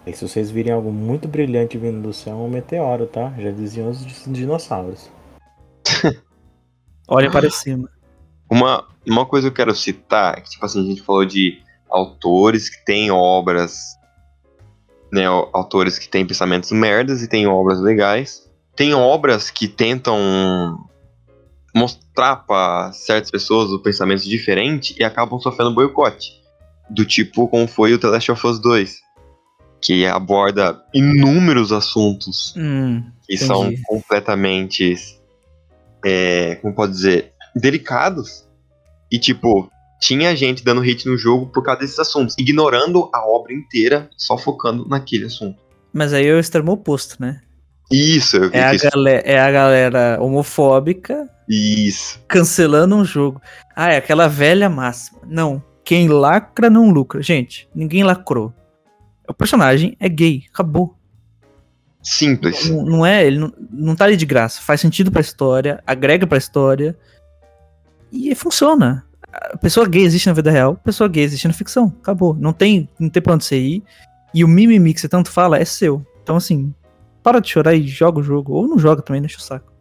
[0.05, 3.33] E se vocês virem algo muito brilhante vindo do céu, é um meteoro, tá?
[3.39, 5.09] Já diziam os dinossauros.
[7.07, 7.89] Olhem para cima.
[8.51, 11.63] Uma, uma coisa que eu quero citar, é que, tipo assim, a gente falou de
[11.93, 13.97] autores que têm obras,
[15.13, 18.51] né, autores que têm pensamentos merdas e têm obras legais.
[18.75, 20.89] Tem obras que tentam
[21.75, 26.41] mostrar para certas pessoas o pensamento diferente e acabam sofrendo boicote.
[26.91, 29.01] Do tipo como foi o The Last of Us 2,
[29.81, 33.47] que aborda inúmeros assuntos hum, que entendi.
[33.47, 34.95] são completamente,
[36.05, 38.47] é, como pode dizer, delicados.
[39.11, 39.71] E tipo,
[40.03, 44.37] tinha gente dando hate no jogo por causa desses assuntos, ignorando a obra inteira, só
[44.37, 45.63] focando naquele assunto.
[45.93, 47.41] Mas aí é o extremo oposto, né?
[47.89, 48.91] Isso, eu é, a isso.
[48.91, 52.21] galera, é a galera homofóbica Isso.
[52.27, 53.41] cancelando um jogo.
[53.77, 55.21] Ah, é aquela velha máxima.
[55.25, 57.23] Não, quem lacra não lucra.
[57.23, 58.53] Gente, ninguém lacrou.
[59.29, 60.97] O personagem é gay, acabou.
[62.03, 62.69] Simples.
[62.69, 64.61] Não, não é, ele não, não tá ali de graça.
[64.61, 66.99] Faz sentido pra história, agrega pra história.
[68.11, 69.07] E funciona.
[69.61, 71.95] Pessoa gay existe na vida real, pessoa gay existe na ficção.
[72.01, 72.35] Acabou.
[72.35, 73.83] Não tem, não tem pra onde você ir.
[74.35, 76.05] E o mimimi que você tanto fala é seu.
[76.23, 76.75] Então, assim,
[77.23, 78.53] para de chorar e joga o jogo.
[78.55, 79.73] Ou não joga também, deixa o saco.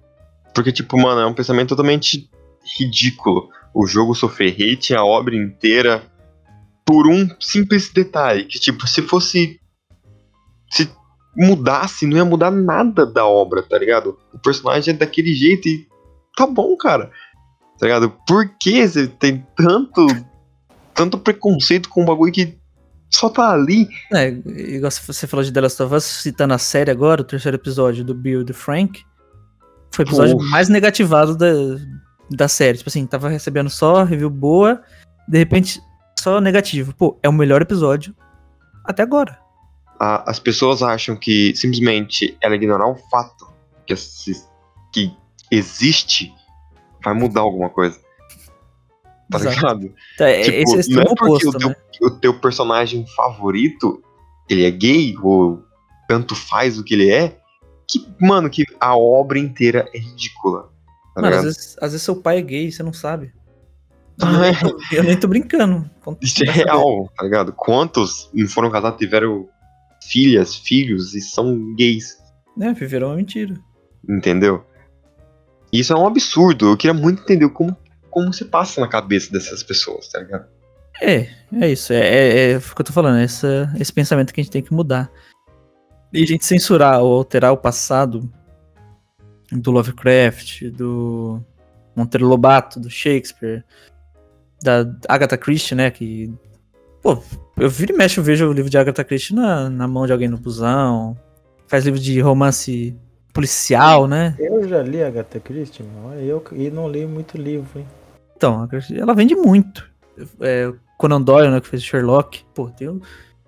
[0.54, 2.30] Porque, tipo, mano, é um pensamento totalmente
[2.78, 3.50] ridículo.
[3.74, 6.04] O jogo sofrer hate, a obra inteira,
[6.86, 8.45] por um simples detalhe.
[8.45, 9.60] Que, tipo, se fosse.
[10.69, 10.89] Se
[11.36, 14.17] mudasse, não ia mudar nada da obra, tá ligado?
[14.34, 15.88] O personagem é daquele jeito e.
[16.36, 17.12] Tá bom, cara.
[17.81, 18.15] Tá ligado?
[18.27, 20.05] Por que você tem tanto.
[20.93, 22.55] Tanto preconceito com um bagulho que
[23.09, 23.89] só tá ali?
[24.13, 27.57] É, igual você falou de The Last of Us, citando a série agora, o terceiro
[27.57, 29.01] episódio do Bill e do Frank.
[29.89, 30.49] Foi o episódio Uf.
[30.51, 31.51] mais negativado da,
[32.29, 32.77] da série.
[32.77, 34.83] Tipo assim, tava recebendo só review boa,
[35.27, 35.81] de repente
[36.19, 36.93] só negativo.
[36.93, 38.15] Pô, é o melhor episódio
[38.85, 39.39] até agora.
[39.99, 43.51] As pessoas acham que simplesmente ela ignorar um fato
[43.87, 43.95] que,
[44.93, 45.11] que
[45.49, 46.31] existe
[47.03, 47.99] vai mudar alguma coisa.
[49.29, 49.55] Tá Exato.
[49.55, 49.93] ligado?
[50.17, 51.75] Tá, é- Tipo, esse é não é porque oposto, o teu, né?
[52.01, 54.03] o teu personagem favorito
[54.49, 55.63] ele é gay ou
[56.07, 57.37] tanto faz o que ele é,
[57.87, 60.69] que, mano, que a obra inteira é ridícula.
[61.15, 63.31] Tá Mano, às vezes, às vezes seu pai é gay, você não sabe.
[64.21, 64.97] Ah, é.
[64.97, 65.89] Eu nem tô brincando.
[66.21, 67.53] Isso é real, tá ligado?
[67.53, 69.47] Quantos não foram casados tiveram
[70.03, 72.17] filhas, filhos e são gays,
[72.59, 73.55] É, viveram uma mentira.
[74.07, 74.63] entendeu?
[75.71, 76.69] Isso é um absurdo.
[76.69, 77.75] Eu queria muito entender como,
[78.10, 80.45] como se passa na cabeça dessas pessoas, tá ligado?
[81.01, 81.27] É,
[81.60, 81.93] é isso.
[81.93, 83.19] É, é, é o que eu tô falando.
[83.19, 85.12] Essa, esse pensamento que a gente tem que mudar.
[86.13, 88.29] E a gente censurar ou alterar o passado
[89.51, 91.41] do Lovecraft, do
[91.95, 93.63] Monteiro Lobato, do Shakespeare,
[94.62, 95.89] da Agatha Christie, né?
[95.89, 96.34] Que.
[97.01, 97.21] Pô,
[97.57, 100.12] eu viro e mexo, eu vejo o livro de Agatha Christie na, na mão de
[100.12, 101.17] alguém no busão.
[101.67, 102.95] Faz livro de romance
[103.31, 104.35] policial, né?
[104.39, 106.13] Eu já li a Agatha Christie, meu.
[106.19, 107.87] Eu e não li muito livro, hein?
[108.35, 109.89] Então, ela vende muito.
[110.39, 112.43] É, Conan Doyle, né, que fez Sherlock.
[112.53, 113.01] Pô, tem o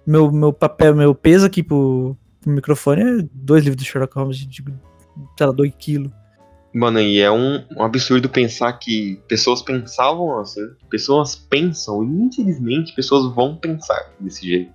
[0.05, 4.37] meu, meu papel, meu peso aqui pro, pro microfone é dois livros do Sherlock Holmes
[4.37, 4.63] de, de
[5.37, 6.11] sei lá, dois quilos.
[6.73, 10.67] Mano, e é um, um absurdo pensar que pessoas pensavam assim.
[10.89, 14.73] Pessoas pensam, e infelizmente pessoas vão pensar desse jeito.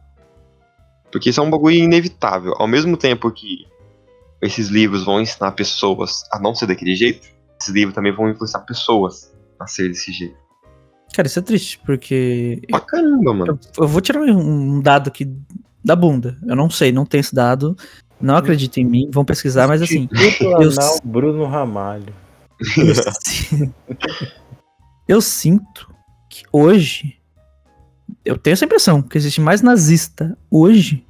[1.11, 2.55] Porque isso é um bagulho inevitável.
[2.57, 3.67] Ao mesmo tempo que
[4.41, 7.29] esses livros vão ensinar pessoas a não ser daquele jeito,
[7.61, 10.37] esses livros também vão influenciar pessoas a ser desse jeito.
[11.13, 12.61] Cara, isso é triste, porque.
[12.71, 13.59] Pra caramba, mano.
[13.77, 15.29] Eu, eu vou tirar um dado aqui
[15.85, 16.37] da bunda.
[16.47, 17.77] Eu não sei, não tem esse dado.
[18.21, 20.09] Não acredito em mim, vão pesquisar, mas assim.
[20.41, 22.13] Eu, Anal Bruno Ramalho.
[22.77, 23.73] Eu,
[25.17, 25.93] eu sinto
[26.29, 27.17] que hoje.
[28.25, 31.07] Eu tenho essa impressão que existe mais nazista hoje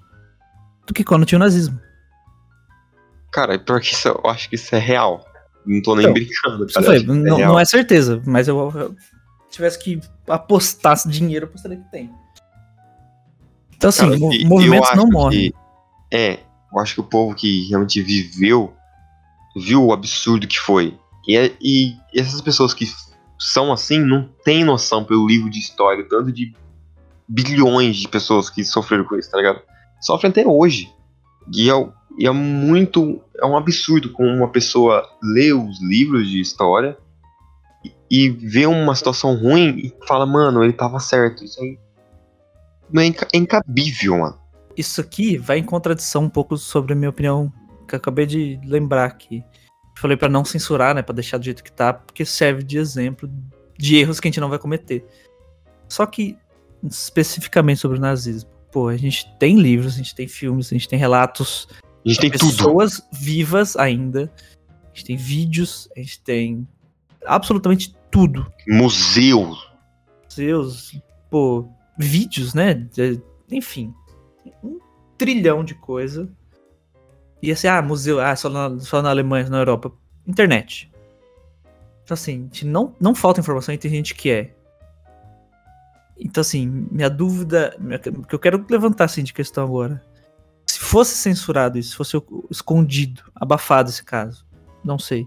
[0.86, 1.80] do que quando tinha o nazismo.
[3.40, 5.24] Cara, pior que isso, eu acho que isso é real.
[5.64, 6.86] Não tô nem Então, brincando, cara.
[6.86, 7.52] foi, eu não, real.
[7.52, 8.96] não é certeza, mas eu, eu-
[9.48, 12.10] se tivesse que apostar dinheiro, eu apostaria que tem.
[13.76, 15.50] Então, assim, Cara, mo- movimentos eu não morrem.
[15.50, 15.54] que-
[16.16, 16.40] é,
[16.72, 18.74] eu acho que o povo que realmente viveu,
[19.56, 20.98] viu o absurdo que foi.
[21.26, 22.86] E, é- e essas pessoas que
[23.38, 26.52] são assim, não têm noção pelo livro de história, o tanto de
[27.28, 29.60] bilhões de pessoas que sofreram com isso, tá ligado?
[30.00, 30.92] Sofrem até hoje.
[31.54, 33.22] E é, e é muito.
[33.40, 36.98] É um absurdo como uma pessoa lê os livros de história
[38.10, 41.44] e, vê uma situação ruim e fala, mano, ele tava certo.
[41.44, 41.78] Isso aí
[42.90, 44.38] não é, é incabível, mano.
[44.76, 47.52] Isso aqui vai em contradição um pouco sobre a minha opinião,
[47.86, 49.44] que eu acabei de lembrar aqui.
[49.96, 53.30] Falei pra não censurar, né, Pra deixar do jeito que tá, porque serve de exemplo
[53.78, 55.04] de erros que a gente não vai cometer.
[55.88, 56.36] Só que
[56.82, 60.88] especificamente sobre o nazismo, pô, a gente tem livros, a gente tem filmes, a gente
[60.88, 61.68] tem relatos
[62.04, 62.50] A gente tem tudo.
[62.56, 64.32] pessoas vivas ainda.
[64.84, 66.66] A gente tem vídeos, a gente tem
[67.26, 68.50] absolutamente tudo.
[68.66, 69.54] Museu.
[70.28, 72.86] Seus, pô, vídeos, né?
[73.50, 73.92] Enfim,
[74.62, 74.78] um
[75.16, 76.28] trilhão de coisa.
[77.42, 79.92] E assim, ah, museu, ah, só na, só na Alemanha, na Europa.
[80.26, 80.90] Internet.
[82.04, 84.54] Então, assim, não, não falta informação e tem gente que é.
[86.18, 90.02] Então, assim, minha dúvida, minha- que eu quero levantar assim, de questão agora.
[90.78, 92.16] Se fosse censurado isso, se fosse
[92.48, 94.46] escondido, abafado esse caso,
[94.84, 95.26] não sei.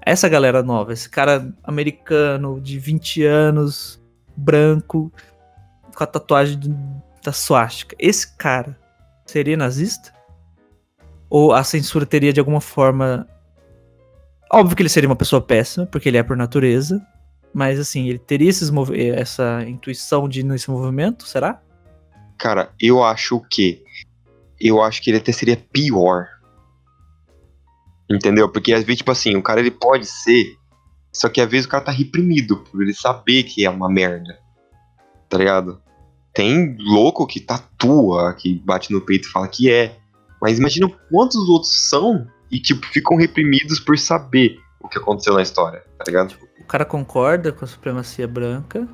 [0.00, 4.02] Essa galera nova, esse cara americano de 20 anos,
[4.34, 5.12] branco,
[5.94, 6.74] com a tatuagem do-
[7.22, 8.78] da suástica, esse cara
[9.26, 10.10] seria nazista?
[11.28, 13.28] Ou a censura teria de alguma forma.
[14.50, 17.06] Óbvio que ele seria uma pessoa péssima, porque ele é por natureza.
[17.52, 18.72] Mas assim, ele teria esses
[19.14, 21.60] essa intuição de ir nesse movimento, será?
[22.38, 23.84] Cara, eu acho que.
[24.60, 26.28] Eu acho que ele até seria pior.
[28.10, 28.48] Entendeu?
[28.48, 30.56] Porque às vezes, tipo assim, o cara ele pode ser.
[31.12, 34.38] Só que às vezes o cara tá reprimido por ele saber que é uma merda.
[35.28, 35.80] Tá ligado?
[36.32, 39.96] Tem louco que tatua, que bate no peito e fala que é.
[40.40, 45.42] Mas imagina quantos outros são e, tipo, ficam reprimidos por saber o que aconteceu na
[45.42, 46.34] história, tá ligado?
[46.58, 48.88] O cara concorda com a supremacia branca,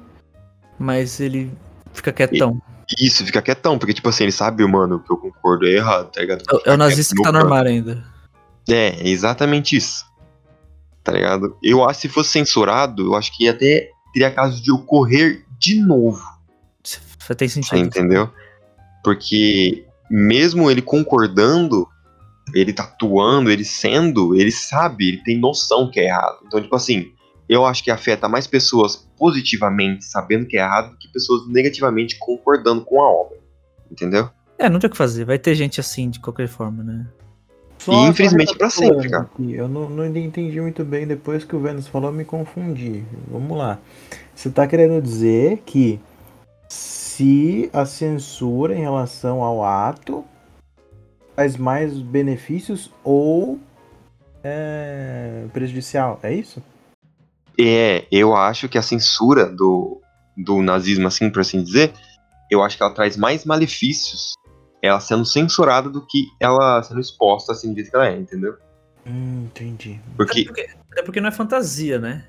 [0.78, 1.52] mas ele
[1.92, 2.60] fica quietão.
[3.00, 6.20] Isso, fica quietão, porque, tipo assim, ele sabe, mano, que eu concordo é errado, tá
[6.20, 6.42] ligado?
[6.48, 8.04] É o- É nazista que tá no armário ainda.
[8.68, 10.04] É, exatamente isso.
[11.02, 11.56] Tá ligado?
[11.62, 15.80] Eu acho que se fosse censurado, eu acho que até teria caso de ocorrer de
[15.80, 16.22] novo.
[16.82, 17.78] Você tem sentido.
[17.78, 18.30] entendeu?
[19.02, 21.88] Porque mesmo ele concordando,
[22.54, 26.38] ele tatuando, ele sendo, ele sabe, ele tem noção que é errado.
[26.46, 27.12] Então, tipo assim,
[27.48, 32.18] eu acho que afeta mais pessoas positivamente sabendo que é errado do que pessoas negativamente
[32.18, 33.38] concordando com a obra.
[33.90, 34.28] Entendeu?
[34.58, 35.24] É, não tem o que fazer.
[35.24, 37.06] Vai ter gente assim de qualquer forma, né?
[37.78, 41.54] Só- E infelizmente pra sempre, recapitulando aqui, Eu não, não entendi muito bem depois que
[41.54, 43.04] o Vênus falou, eu me confundi.
[43.30, 43.78] Vamos lá.
[44.34, 46.00] Você tá querendo dizer que
[46.68, 50.24] se a censura em relação ao ato
[51.36, 53.60] faz mais benefícios ou
[54.42, 56.62] é prejudicial, é isso?
[57.58, 60.00] É, eu acho que a censura do,
[60.36, 61.92] do nazismo, assim por assim dizer,
[62.50, 64.34] eu acho que ela traz mais malefícios
[64.82, 68.56] ela sendo censurada do que ela sendo exposta assim do jeito que ela é, entendeu?
[69.06, 70.00] Hum, entendi.
[70.16, 72.26] Porque, Até porque, até porque não é fantasia, né?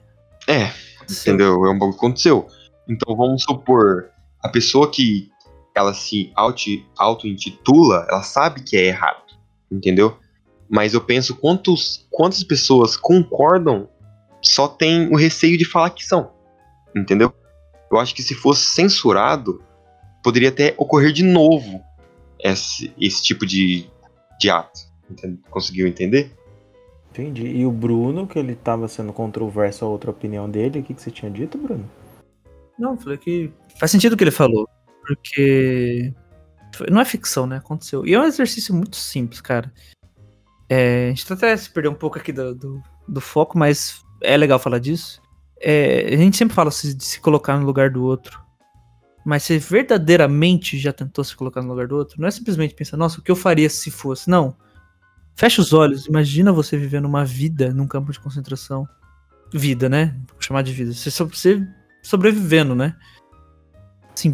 [0.47, 0.71] é,
[1.09, 1.65] entendeu?
[1.65, 2.47] É um bagulho que aconteceu.
[2.87, 4.09] Então vamos supor,
[4.41, 5.29] a pessoa que
[5.75, 9.23] ela se auto- auto-intitula, ela sabe que é errado,
[9.71, 10.17] entendeu?
[10.69, 13.89] Mas eu penso quantos, quantas pessoas concordam
[14.47, 16.31] só tem o receio de falar que são,
[16.95, 17.33] entendeu?
[17.91, 19.63] Eu acho que se fosse censurado,
[20.23, 21.81] poderia até ocorrer de novo
[22.39, 23.89] esse, esse tipo de,
[24.39, 24.79] de ato.
[25.09, 25.39] Entende?
[25.49, 26.35] Conseguiu entender?
[27.11, 27.47] Entendi.
[27.47, 31.01] E o Bruno, que ele tava sendo controverso a outra opinião dele, o que, que
[31.01, 31.89] você tinha dito, Bruno?
[32.77, 34.67] Não, eu falei que faz sentido o que ele falou.
[35.01, 36.13] Porque.
[36.91, 37.57] Não é ficção, né?
[37.57, 38.05] Aconteceu.
[38.05, 39.73] E é um exercício muito simples, cara.
[40.69, 44.03] É, a gente tá até se perder um pouco aqui do, do, do foco, mas
[44.21, 45.21] é legal falar disso.
[45.59, 48.41] É, a gente sempre fala de se colocar no lugar do outro.
[49.25, 52.95] Mas você verdadeiramente já tentou se colocar no lugar do outro, não é simplesmente pensar,
[52.95, 54.29] nossa, o que eu faria se fosse?
[54.29, 54.55] Não.
[55.35, 58.87] Fecha os olhos, imagina você vivendo uma vida num campo de concentração.
[59.53, 60.17] Vida, né?
[60.31, 60.93] Vou chamar de vida.
[60.93, 61.67] Você, você
[62.01, 62.95] sobrevivendo, né?
[64.13, 64.33] Assim,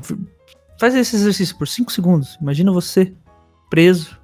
[0.80, 2.38] faz esse exercício por 5 segundos.
[2.40, 3.14] Imagina você
[3.70, 4.20] preso,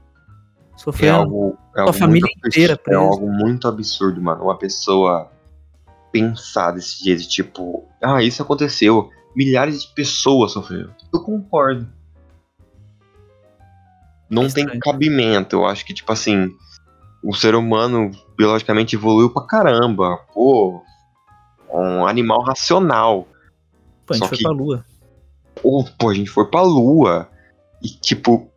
[0.78, 1.18] sofrendo.
[1.18, 3.00] É algo, é algo família inteira presa.
[3.00, 4.44] É algo muito absurdo, mano.
[4.44, 5.32] Uma pessoa
[6.12, 9.10] pensar desse jeito, tipo, ah, isso aconteceu.
[9.36, 10.94] Milhares de pessoas sofreram.
[11.14, 11.88] Eu concordo.
[14.30, 15.58] Não é tem cabimento.
[15.58, 16.52] Eu acho que, tipo assim,
[17.24, 20.18] o ser humano biologicamente evoluiu pra caramba.
[20.34, 20.82] Pô,
[21.72, 23.28] um animal racional.
[24.06, 24.86] Pô, a gente Só foi que, pra lua.
[25.62, 27.30] Pô, pô, a gente foi pra lua.
[27.82, 28.50] E, tipo,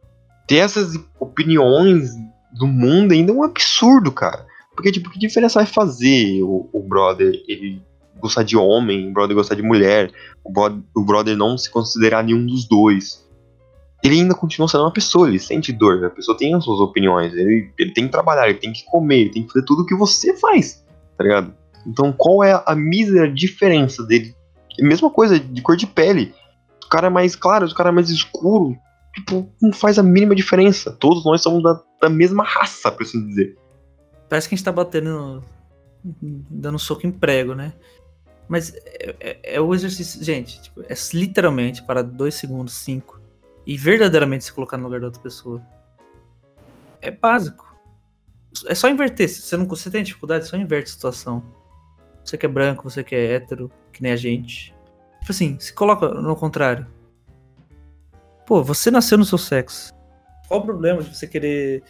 [0.47, 2.11] ter essas opiniões
[2.53, 4.47] do mundo ainda é um absurdo, cara.
[4.83, 7.81] Porque, tipo, que diferença vai fazer o, o brother ele
[8.19, 10.11] gostar de homem, o brother gostar de mulher,
[10.43, 13.25] o, brother, o brother não se considerar nenhum dos dois?
[14.03, 17.33] Ele ainda continua sendo uma pessoa, ele sente dor, a pessoa tem as suas opiniões,
[17.33, 19.87] ele, ele tem que trabalhar, ele tem que comer, ele tem que fazer tudo o
[19.87, 20.85] que você faz,
[21.17, 21.55] tá ligado?
[21.87, 24.35] Então qual é a mísera diferença dele?
[24.81, 26.35] Mesma coisa de cor de pele.
[26.85, 28.77] O cara é mais claro, o cara é mais escuro.
[29.15, 30.91] Tipo, não faz a mínima diferença.
[30.91, 33.62] Todos nós somos da, da mesma raça, por assim dizer.
[34.33, 35.45] Parece que a gente tá batendo.
[36.03, 37.75] dando soco em prego, né?
[38.49, 40.25] Mas é, é, é o exercício.
[40.25, 43.21] Gente, tipo, é literalmente para dois segundos, cinco.
[43.67, 45.61] E verdadeiramente se colocar no lugar da outra pessoa.
[47.03, 47.77] É básico.
[48.67, 49.29] É só inverter.
[49.29, 51.45] Se você, não, você tem dificuldade, só inverte a situação.
[52.25, 54.75] Você que é branco, você que é hétero, que nem a gente.
[55.21, 56.87] Tipo assim, se coloca no contrário.
[58.47, 59.93] Pô, você nasceu no seu sexo.
[60.49, 61.83] Qual o problema de você querer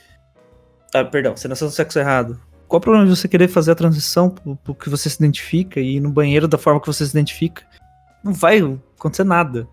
[0.95, 2.41] ah, perdão, você nasceu no sexo errado.
[2.69, 5.81] Qual o problema de você querer fazer a transição pro, pro que você se identifica
[5.81, 7.63] e ir no banheiro da forma que você se identifica?
[8.25, 8.61] Não vai
[8.99, 9.69] acontecer nada.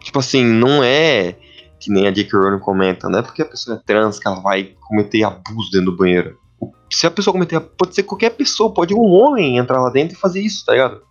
[0.00, 1.36] Tipo assim, não é
[1.78, 2.38] que nem a J.K.
[2.38, 5.90] Rowling comenta, não é porque a pessoa é trans que ela vai cometer abuso dentro
[5.90, 6.38] do banheiro.
[6.90, 10.20] Se a pessoa cometer, pode ser qualquer pessoa, pode um homem entrar lá dentro e
[10.20, 11.02] fazer isso, tá ligado?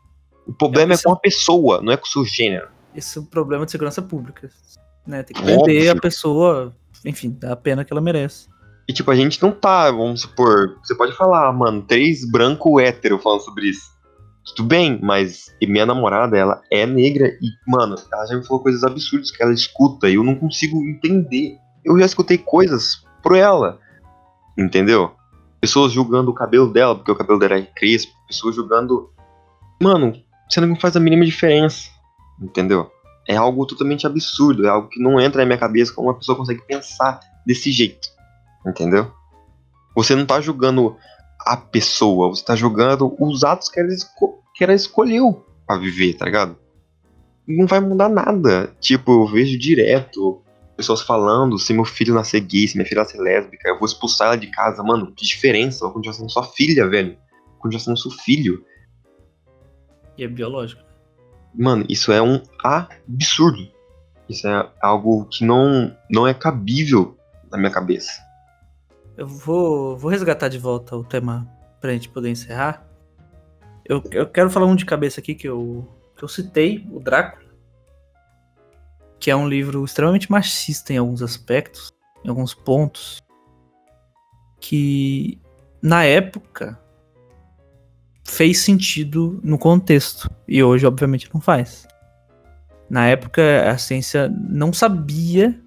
[0.48, 2.70] O problema é, é com a pessoa, não é com o seu gênero.
[2.96, 4.50] Esse é um problema de segurança pública.
[5.06, 5.24] Né?
[5.24, 6.74] Tem que prender a pessoa,
[7.06, 8.48] enfim, dá a pena que ela merece.
[8.92, 13.18] E, tipo, a gente não tá, vamos supor, você pode falar, mano, três branco hétero
[13.18, 13.90] falando sobre isso.
[14.48, 18.84] Tudo bem, mas minha namorada, ela é negra e, mano, ela já me falou coisas
[18.84, 21.56] absurdas que ela escuta e eu não consigo entender.
[21.86, 23.80] Eu já escutei coisas por ela,
[24.58, 25.12] entendeu?
[25.62, 29.10] Pessoas julgando o cabelo dela, porque o cabelo dela é crespo, pessoas julgando.
[29.82, 31.88] Mano, você não faz a mínima diferença,
[32.42, 32.92] entendeu?
[33.26, 36.38] É algo totalmente absurdo, é algo que não entra na minha cabeça como uma pessoa
[36.38, 38.20] consegue pensar desse jeito.
[38.66, 39.12] Entendeu?
[39.96, 40.96] Você não tá julgando
[41.40, 46.14] a pessoa, você tá julgando os atos que ela, esco que ela escolheu para viver,
[46.14, 46.58] tá ligado?
[47.48, 48.74] Não vai mudar nada.
[48.80, 50.42] Tipo, eu vejo direto
[50.82, 54.28] pessoas falando: se meu filho nascer gay, se minha filha nascer lésbica, eu vou expulsar
[54.28, 54.84] ela de casa.
[54.84, 55.84] Mano, que diferença?
[55.84, 57.18] Ela continua sendo sua filha, velho.
[57.60, 58.66] Continua sendo seu filho.
[60.18, 60.82] E é biológico.
[61.54, 63.68] Mano, isso é um absurdo.
[64.28, 67.18] Isso é algo que não, não é cabível
[67.52, 68.12] na minha cabeça.
[69.18, 71.48] Eu vou, vou resgatar de volta o tema
[71.80, 72.88] pra gente poder encerrar.
[73.86, 77.52] Eu, eu quero falar um de cabeça aqui que eu, que eu citei, o Drácula.
[79.20, 81.92] Que é um livro extremamente machista em alguns aspectos,
[82.24, 83.22] em alguns pontos.
[84.60, 85.40] Que
[85.82, 86.80] na época
[88.24, 90.30] fez sentido no contexto.
[90.48, 91.88] E hoje, obviamente, não faz.
[92.90, 95.60] Na época, a ciência não sabia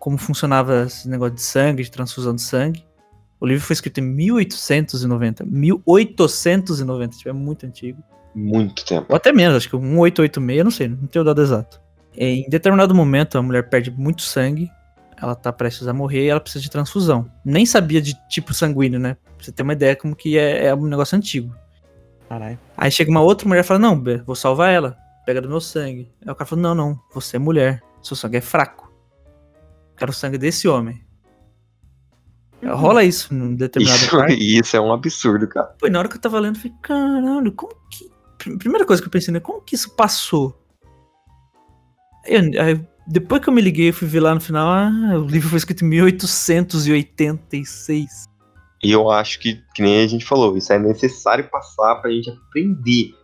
[0.00, 2.84] como funcionava esse negócio de sangue, de transfusão de sangue.
[3.38, 5.44] O livro foi escrito em 1890.
[5.44, 8.02] 1890, tipo, é muito antigo.
[8.34, 9.06] Muito tempo.
[9.10, 11.80] Ou até menos, acho que 1886, não sei, não tenho o dado exato.
[12.16, 14.70] Em determinado momento, a mulher perde muito sangue,
[15.20, 17.30] ela tá prestes a morrer e ela precisa de transfusão.
[17.44, 19.16] Nem sabia de tipo sanguíneo, né?
[19.36, 21.54] Pra você ter uma ideia como que é, é um negócio antigo.
[22.26, 22.58] Caralho.
[22.76, 24.96] Aí chega uma outra mulher e fala, não, vou salvar ela,
[25.26, 26.10] pega do meu sangue.
[26.24, 28.89] Aí o cara fala, não, não, você é mulher, seu sangue é fraco.
[30.00, 31.04] Quero o sangue desse homem.
[32.62, 32.74] Uhum.
[32.74, 34.16] Rola isso num determinado isso,
[34.60, 35.66] Isso é um absurdo, cara.
[35.78, 38.08] Pô, na hora que eu tava lendo, eu falei, caralho, como que.
[38.56, 39.40] Primeira coisa que eu pensei, né?
[39.40, 40.58] Como que isso passou?
[42.24, 45.50] Aí, depois que eu me liguei, eu fui ver lá no final, ah, o livro
[45.50, 48.24] foi escrito em 1886.
[48.82, 52.30] E eu acho que, que nem a gente falou, isso é necessário passar pra gente
[52.30, 53.14] aprender.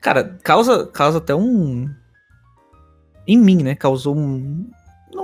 [0.00, 1.86] Cara, causa, causa até um.
[3.26, 3.74] Em mim, né?
[3.74, 4.70] Causou um.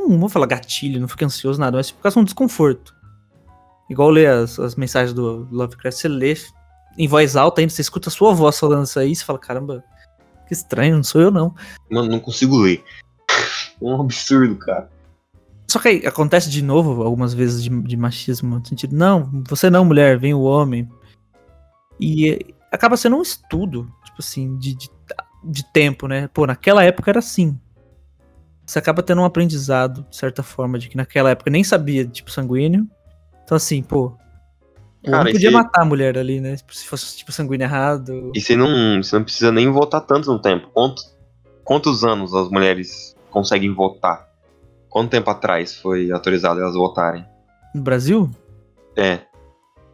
[0.01, 2.95] Não vou falar gatilho, não fiquei ansioso, nada, mas por causa de um desconforto.
[3.89, 6.35] Igual ler as, as mensagens do Lovecraft, você lê
[6.99, 9.85] em voz alta ainda, você escuta a sua voz falando isso aí, você fala, caramba,
[10.47, 11.55] que estranho, não sou eu não.
[11.91, 12.83] Mano, não consigo ler.
[13.79, 14.89] É um absurdo, cara.
[15.69, 19.69] Só que aí acontece de novo algumas vezes de, de machismo, no sentido, não, você
[19.69, 20.89] não, mulher, vem o homem.
[22.01, 22.39] E eh,
[22.73, 24.89] acaba sendo um estudo, tipo assim, de, de,
[25.45, 26.27] de tempo, né?
[26.29, 27.61] Pô, naquela época era assim.
[28.67, 32.11] Você acaba tendo um aprendizado, de certa forma, de que naquela época nem sabia de
[32.13, 32.87] tipo sanguíneo.
[33.45, 34.13] Então, assim, pô.
[35.05, 36.57] Cara, homem podia esse- matar a mulher ali, né?
[36.57, 38.33] Se fosse tipo sanguíneo errado.
[38.35, 40.69] E você não, você não precisa nem votar tanto no tempo.
[40.75, 41.17] Quantos,
[41.63, 44.27] quantos anos as mulheres conseguem votar?
[44.89, 47.25] Quanto tempo atrás foi autorizado elas votarem?
[47.73, 48.29] No Brasil?
[48.97, 49.21] É.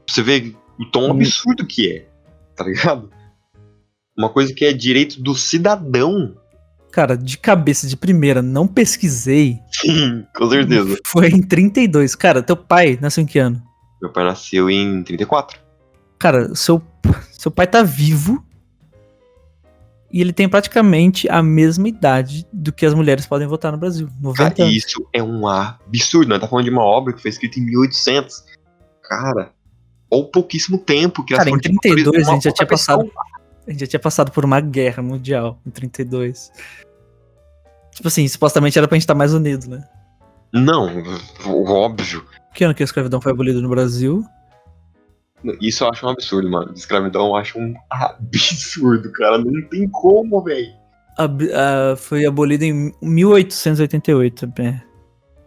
[0.08, 1.10] Você vê o tom Hum.
[1.10, 2.06] absurdo que é,
[2.56, 3.10] tá ligado?
[4.16, 6.36] Uma coisa que é direito do cidadão.
[6.92, 9.58] Cara, de cabeça, de primeira, não pesquisei.
[9.72, 10.98] Sim, com certeza.
[11.06, 12.14] Foi em 32.
[12.14, 13.62] Cara, teu pai nasceu em que ano?
[14.00, 15.58] Meu pai nasceu em 34.
[16.18, 16.82] Cara, seu,
[17.32, 18.44] seu pai tá vivo.
[20.12, 24.10] E ele tem praticamente a mesma idade do que as mulheres podem votar no Brasil.
[24.20, 24.76] 90 Cara, anos.
[24.76, 26.28] isso é um absurdo.
[26.28, 28.44] Nós tá falando de uma obra que foi escrita em 1800.
[29.02, 29.52] Cara,
[30.10, 33.10] ou pouquíssimo tempo que Cara, em elas foram, tipo, 32 a gente já tinha passado.
[33.66, 36.50] A gente já tinha passado por uma guerra mundial em 32.
[37.94, 39.86] Tipo assim, supostamente era pra gente estar mais unido, né?
[40.52, 40.88] Não,
[41.46, 42.26] óbvio.
[42.54, 44.24] Que ano que a escravidão foi abolida no Brasil?
[45.60, 46.72] Isso eu acho um absurdo, mano.
[46.74, 49.38] Escravidão eu acho um absurdo, cara.
[49.38, 50.72] Não tem como, velho.
[51.96, 54.82] Foi abolida em 1888, é.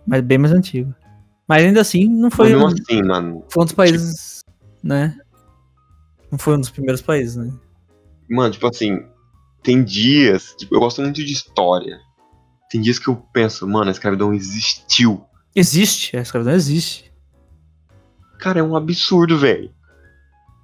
[0.05, 0.93] mas bem mais antigo.
[1.47, 3.45] Mas ainda assim, não foi, Foi um, mesmo assim, mano.
[3.49, 4.39] foi um dos países,
[4.84, 5.16] né?
[6.32, 7.53] Não foi um dos primeiros países, né?
[8.30, 9.05] Mano, tipo assim,
[9.63, 10.55] tem dias.
[10.57, 11.99] Tipo, eu gosto muito de história.
[12.69, 15.23] Tem dias que eu penso, mano, a escravidão existiu.
[15.55, 17.11] Existe, a escravidão existe.
[18.39, 19.71] Cara, é um absurdo, velho.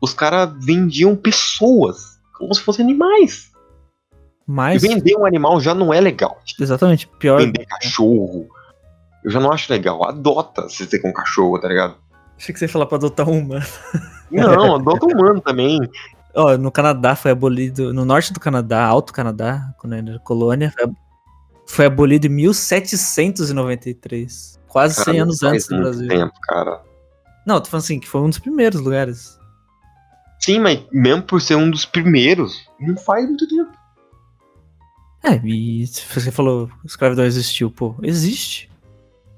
[0.01, 3.51] Os caras vendiam pessoas como se fossem animais.
[4.45, 6.41] Mas, E vender um animal já não é legal.
[6.59, 7.39] Exatamente, pior.
[7.39, 8.49] vender cachorro.
[9.23, 10.03] Eu já não acho legal.
[10.03, 11.95] Adota se você tem um cachorro, tá ligado?
[12.35, 13.59] Achei que você ia falar pra adotar uma.
[14.31, 15.79] Não, adota humano também.
[16.35, 20.83] Ó, no Canadá foi abolido, no norte do Canadá, Alto Canadá, quando era colônia, foi,
[20.85, 20.95] ab-
[21.67, 24.59] foi abolido em 1793.
[24.67, 26.07] Quase Cara, 100 não anos antes do muito Brasil.
[26.07, 26.81] tempo, cara.
[27.45, 29.37] Não, tô falando assim, que foi um dos primeiros lugares.
[30.39, 33.71] Sim, mas mesmo por ser um dos primeiros, não faz muito tempo.
[35.23, 38.71] É, e você falou que escravidão existiu, pô, existe.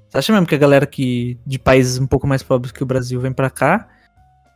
[0.09, 2.85] Você acha mesmo que a galera que de países um pouco mais pobres que o
[2.85, 3.89] Brasil vem pra cá,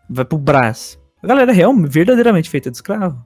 [0.10, 0.98] vai pro Brás?
[1.22, 3.24] A galera é realmente, verdadeiramente feita de escravo.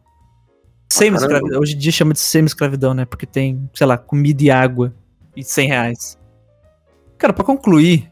[0.92, 1.60] Semi-escravidão.
[1.60, 3.06] Hoje em dia chama de semi-escravidão, né?
[3.06, 4.94] Porque tem, sei lá, comida e água
[5.36, 6.18] e 100 reais.
[7.18, 8.12] Cara, pra concluir,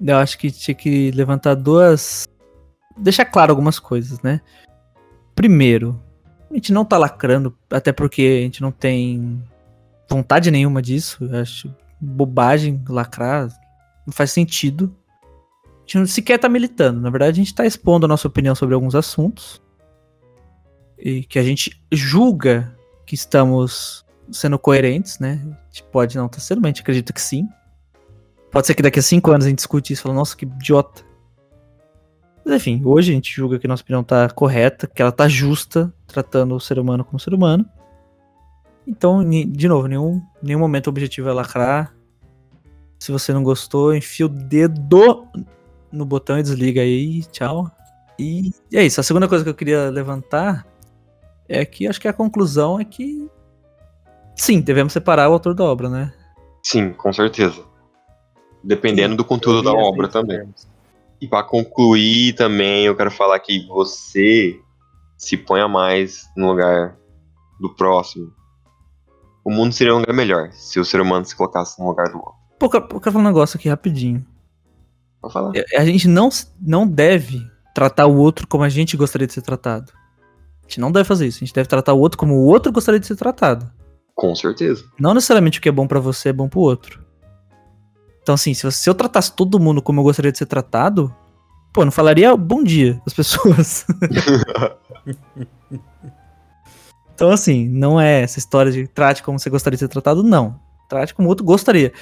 [0.00, 2.28] eu acho que tinha que levantar duas.
[2.96, 4.40] Deixar claro algumas coisas, né?
[5.34, 6.00] Primeiro,
[6.50, 9.42] a gente não tá lacrando, até porque a gente não tem
[10.08, 11.24] vontade nenhuma disso.
[11.24, 13.48] Eu acho bobagem lacrar,
[14.06, 14.94] não faz sentido.
[15.90, 17.00] A gente não sequer tá militando.
[17.00, 19.60] Na verdade, a gente tá expondo a nossa opinião sobre alguns assuntos.
[20.96, 22.72] E que a gente julga
[23.04, 25.40] que estamos sendo coerentes, né?
[25.42, 27.48] A gente pode não estar sendo, mas a gente acredita que sim.
[28.52, 30.44] Pode ser que daqui a cinco anos a gente discute isso e fala, nossa, que
[30.44, 31.02] idiota.
[32.44, 35.92] Mas enfim, hoje a gente julga que nossa opinião tá correta, que ela tá justa,
[36.06, 37.68] tratando o ser humano como ser humano.
[38.86, 41.92] Então, de novo, nenhum, nenhum momento o objetivo é lacrar.
[42.96, 45.26] Se você não gostou, enfia o dedo
[45.92, 47.70] no botão e desliga aí, tchau.
[48.18, 49.00] E é isso.
[49.00, 50.66] A segunda coisa que eu queria levantar
[51.48, 53.28] é que acho que a conclusão é que
[54.36, 56.12] sim, devemos separar o autor da obra, né?
[56.62, 57.64] Sim, com certeza.
[58.62, 60.36] Dependendo do conteúdo da vi obra assim, também.
[60.38, 60.68] termos.
[61.20, 64.58] E pra concluir também, eu quero falar que você
[65.16, 66.96] se ponha mais no lugar
[67.60, 68.32] do próximo.
[69.44, 72.18] O mundo seria um lugar melhor se o ser humano se colocasse no lugar do
[72.18, 72.34] outro.
[72.58, 74.24] Pô, eu quero falar um negócio aqui rapidinho.
[75.20, 75.52] Vou falar.
[75.54, 76.28] É, A gente não,
[76.60, 79.92] não deve tratar o outro como a gente gostaria de ser tratado.
[80.60, 81.38] A gente não deve fazer isso.
[81.38, 83.70] A gente deve tratar o outro como o outro gostaria de ser tratado.
[84.14, 84.84] Com certeza.
[84.98, 87.04] Não necessariamente o que é bom pra você é bom pro outro.
[88.22, 91.14] Então, assim, se, eu tratasse todo mundo como eu gostaria de ser tratado,
[91.72, 93.86] pô, não falaria bom dia às pessoas.
[97.14, 100.60] então, assim, não é essa história de trate como você gostaria de ser tratado, não.
[100.88, 101.92] Trate como o outro gostaria.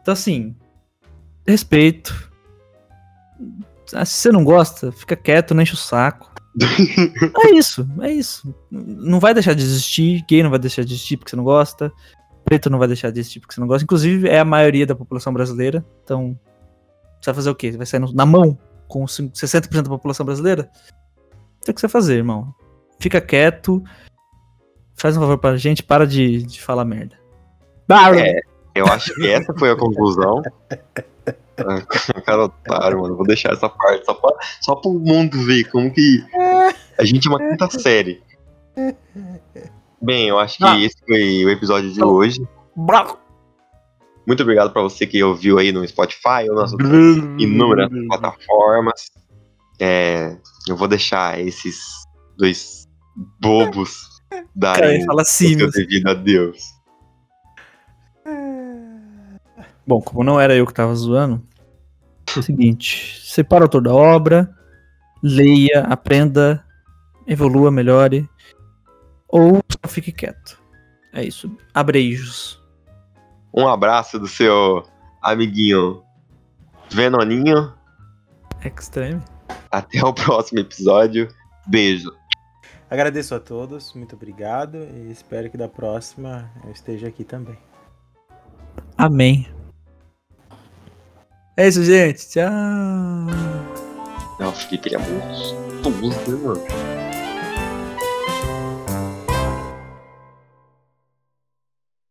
[0.00, 0.56] Então, assim,
[1.46, 2.32] respeito.
[3.92, 6.32] Ah, Se você não gosta, fica quieto, não enche o saco.
[7.44, 8.54] É isso, é isso.
[8.70, 11.92] Não vai deixar de existir, gay não vai deixar de existir porque você não gosta,
[12.44, 13.84] preto não vai deixar de existir porque você não gosta.
[13.84, 16.38] Inclusive, é a maioria da população brasileira, então.
[17.20, 17.72] Você vai fazer o quê?
[17.72, 20.70] Você vai sair na mão com 60% da população brasileira?
[21.64, 22.54] Tem o que você fazer, irmão.
[23.00, 23.82] Fica quieto,
[24.94, 27.16] faz um favor pra gente, para de, de falar merda.
[28.18, 28.54] É.
[28.74, 30.42] Eu acho que essa foi a conclusão.
[31.58, 31.80] Ah,
[32.26, 33.16] Cara, otário, mano.
[33.16, 34.30] Vou deixar essa parte só, pra,
[34.60, 36.24] só pro mundo ver como que
[36.98, 38.22] a gente é uma quinta série.
[40.00, 40.78] Bem, eu acho que Ah.
[40.78, 42.40] esse foi o episódio de hoje.
[44.26, 46.90] Muito obrigado pra você que ouviu aí no Spotify ou nas outras
[47.38, 49.10] inúmeras plataformas.
[49.80, 50.36] É,
[50.68, 51.78] eu vou deixar esses
[52.38, 52.86] dois
[53.40, 56.14] bobos Cara, darem ele fala o assim, seu devido a
[59.86, 61.42] Bom, como não era eu que tava zoando,
[62.34, 64.54] é o seguinte: separa o autor da obra,
[65.22, 66.64] leia, aprenda,
[67.26, 68.28] evolua, melhore,
[69.28, 70.60] ou só fique quieto.
[71.12, 71.50] É isso.
[71.72, 72.62] Abreijos.
[73.52, 74.84] Um abraço do seu
[75.22, 76.02] amiguinho
[76.90, 77.72] Venoninho.
[78.64, 79.22] Extreme.
[79.70, 81.28] Até o próximo episódio.
[81.66, 82.12] Beijo.
[82.90, 87.58] Agradeço a todos, muito obrigado e espero que da próxima eu esteja aqui também.
[88.96, 89.48] Amém.
[91.56, 92.28] É isso, gente.
[92.28, 92.50] Tchau.
[94.40, 96.93] Não, Felipe, ele é monstruoso, né, mano?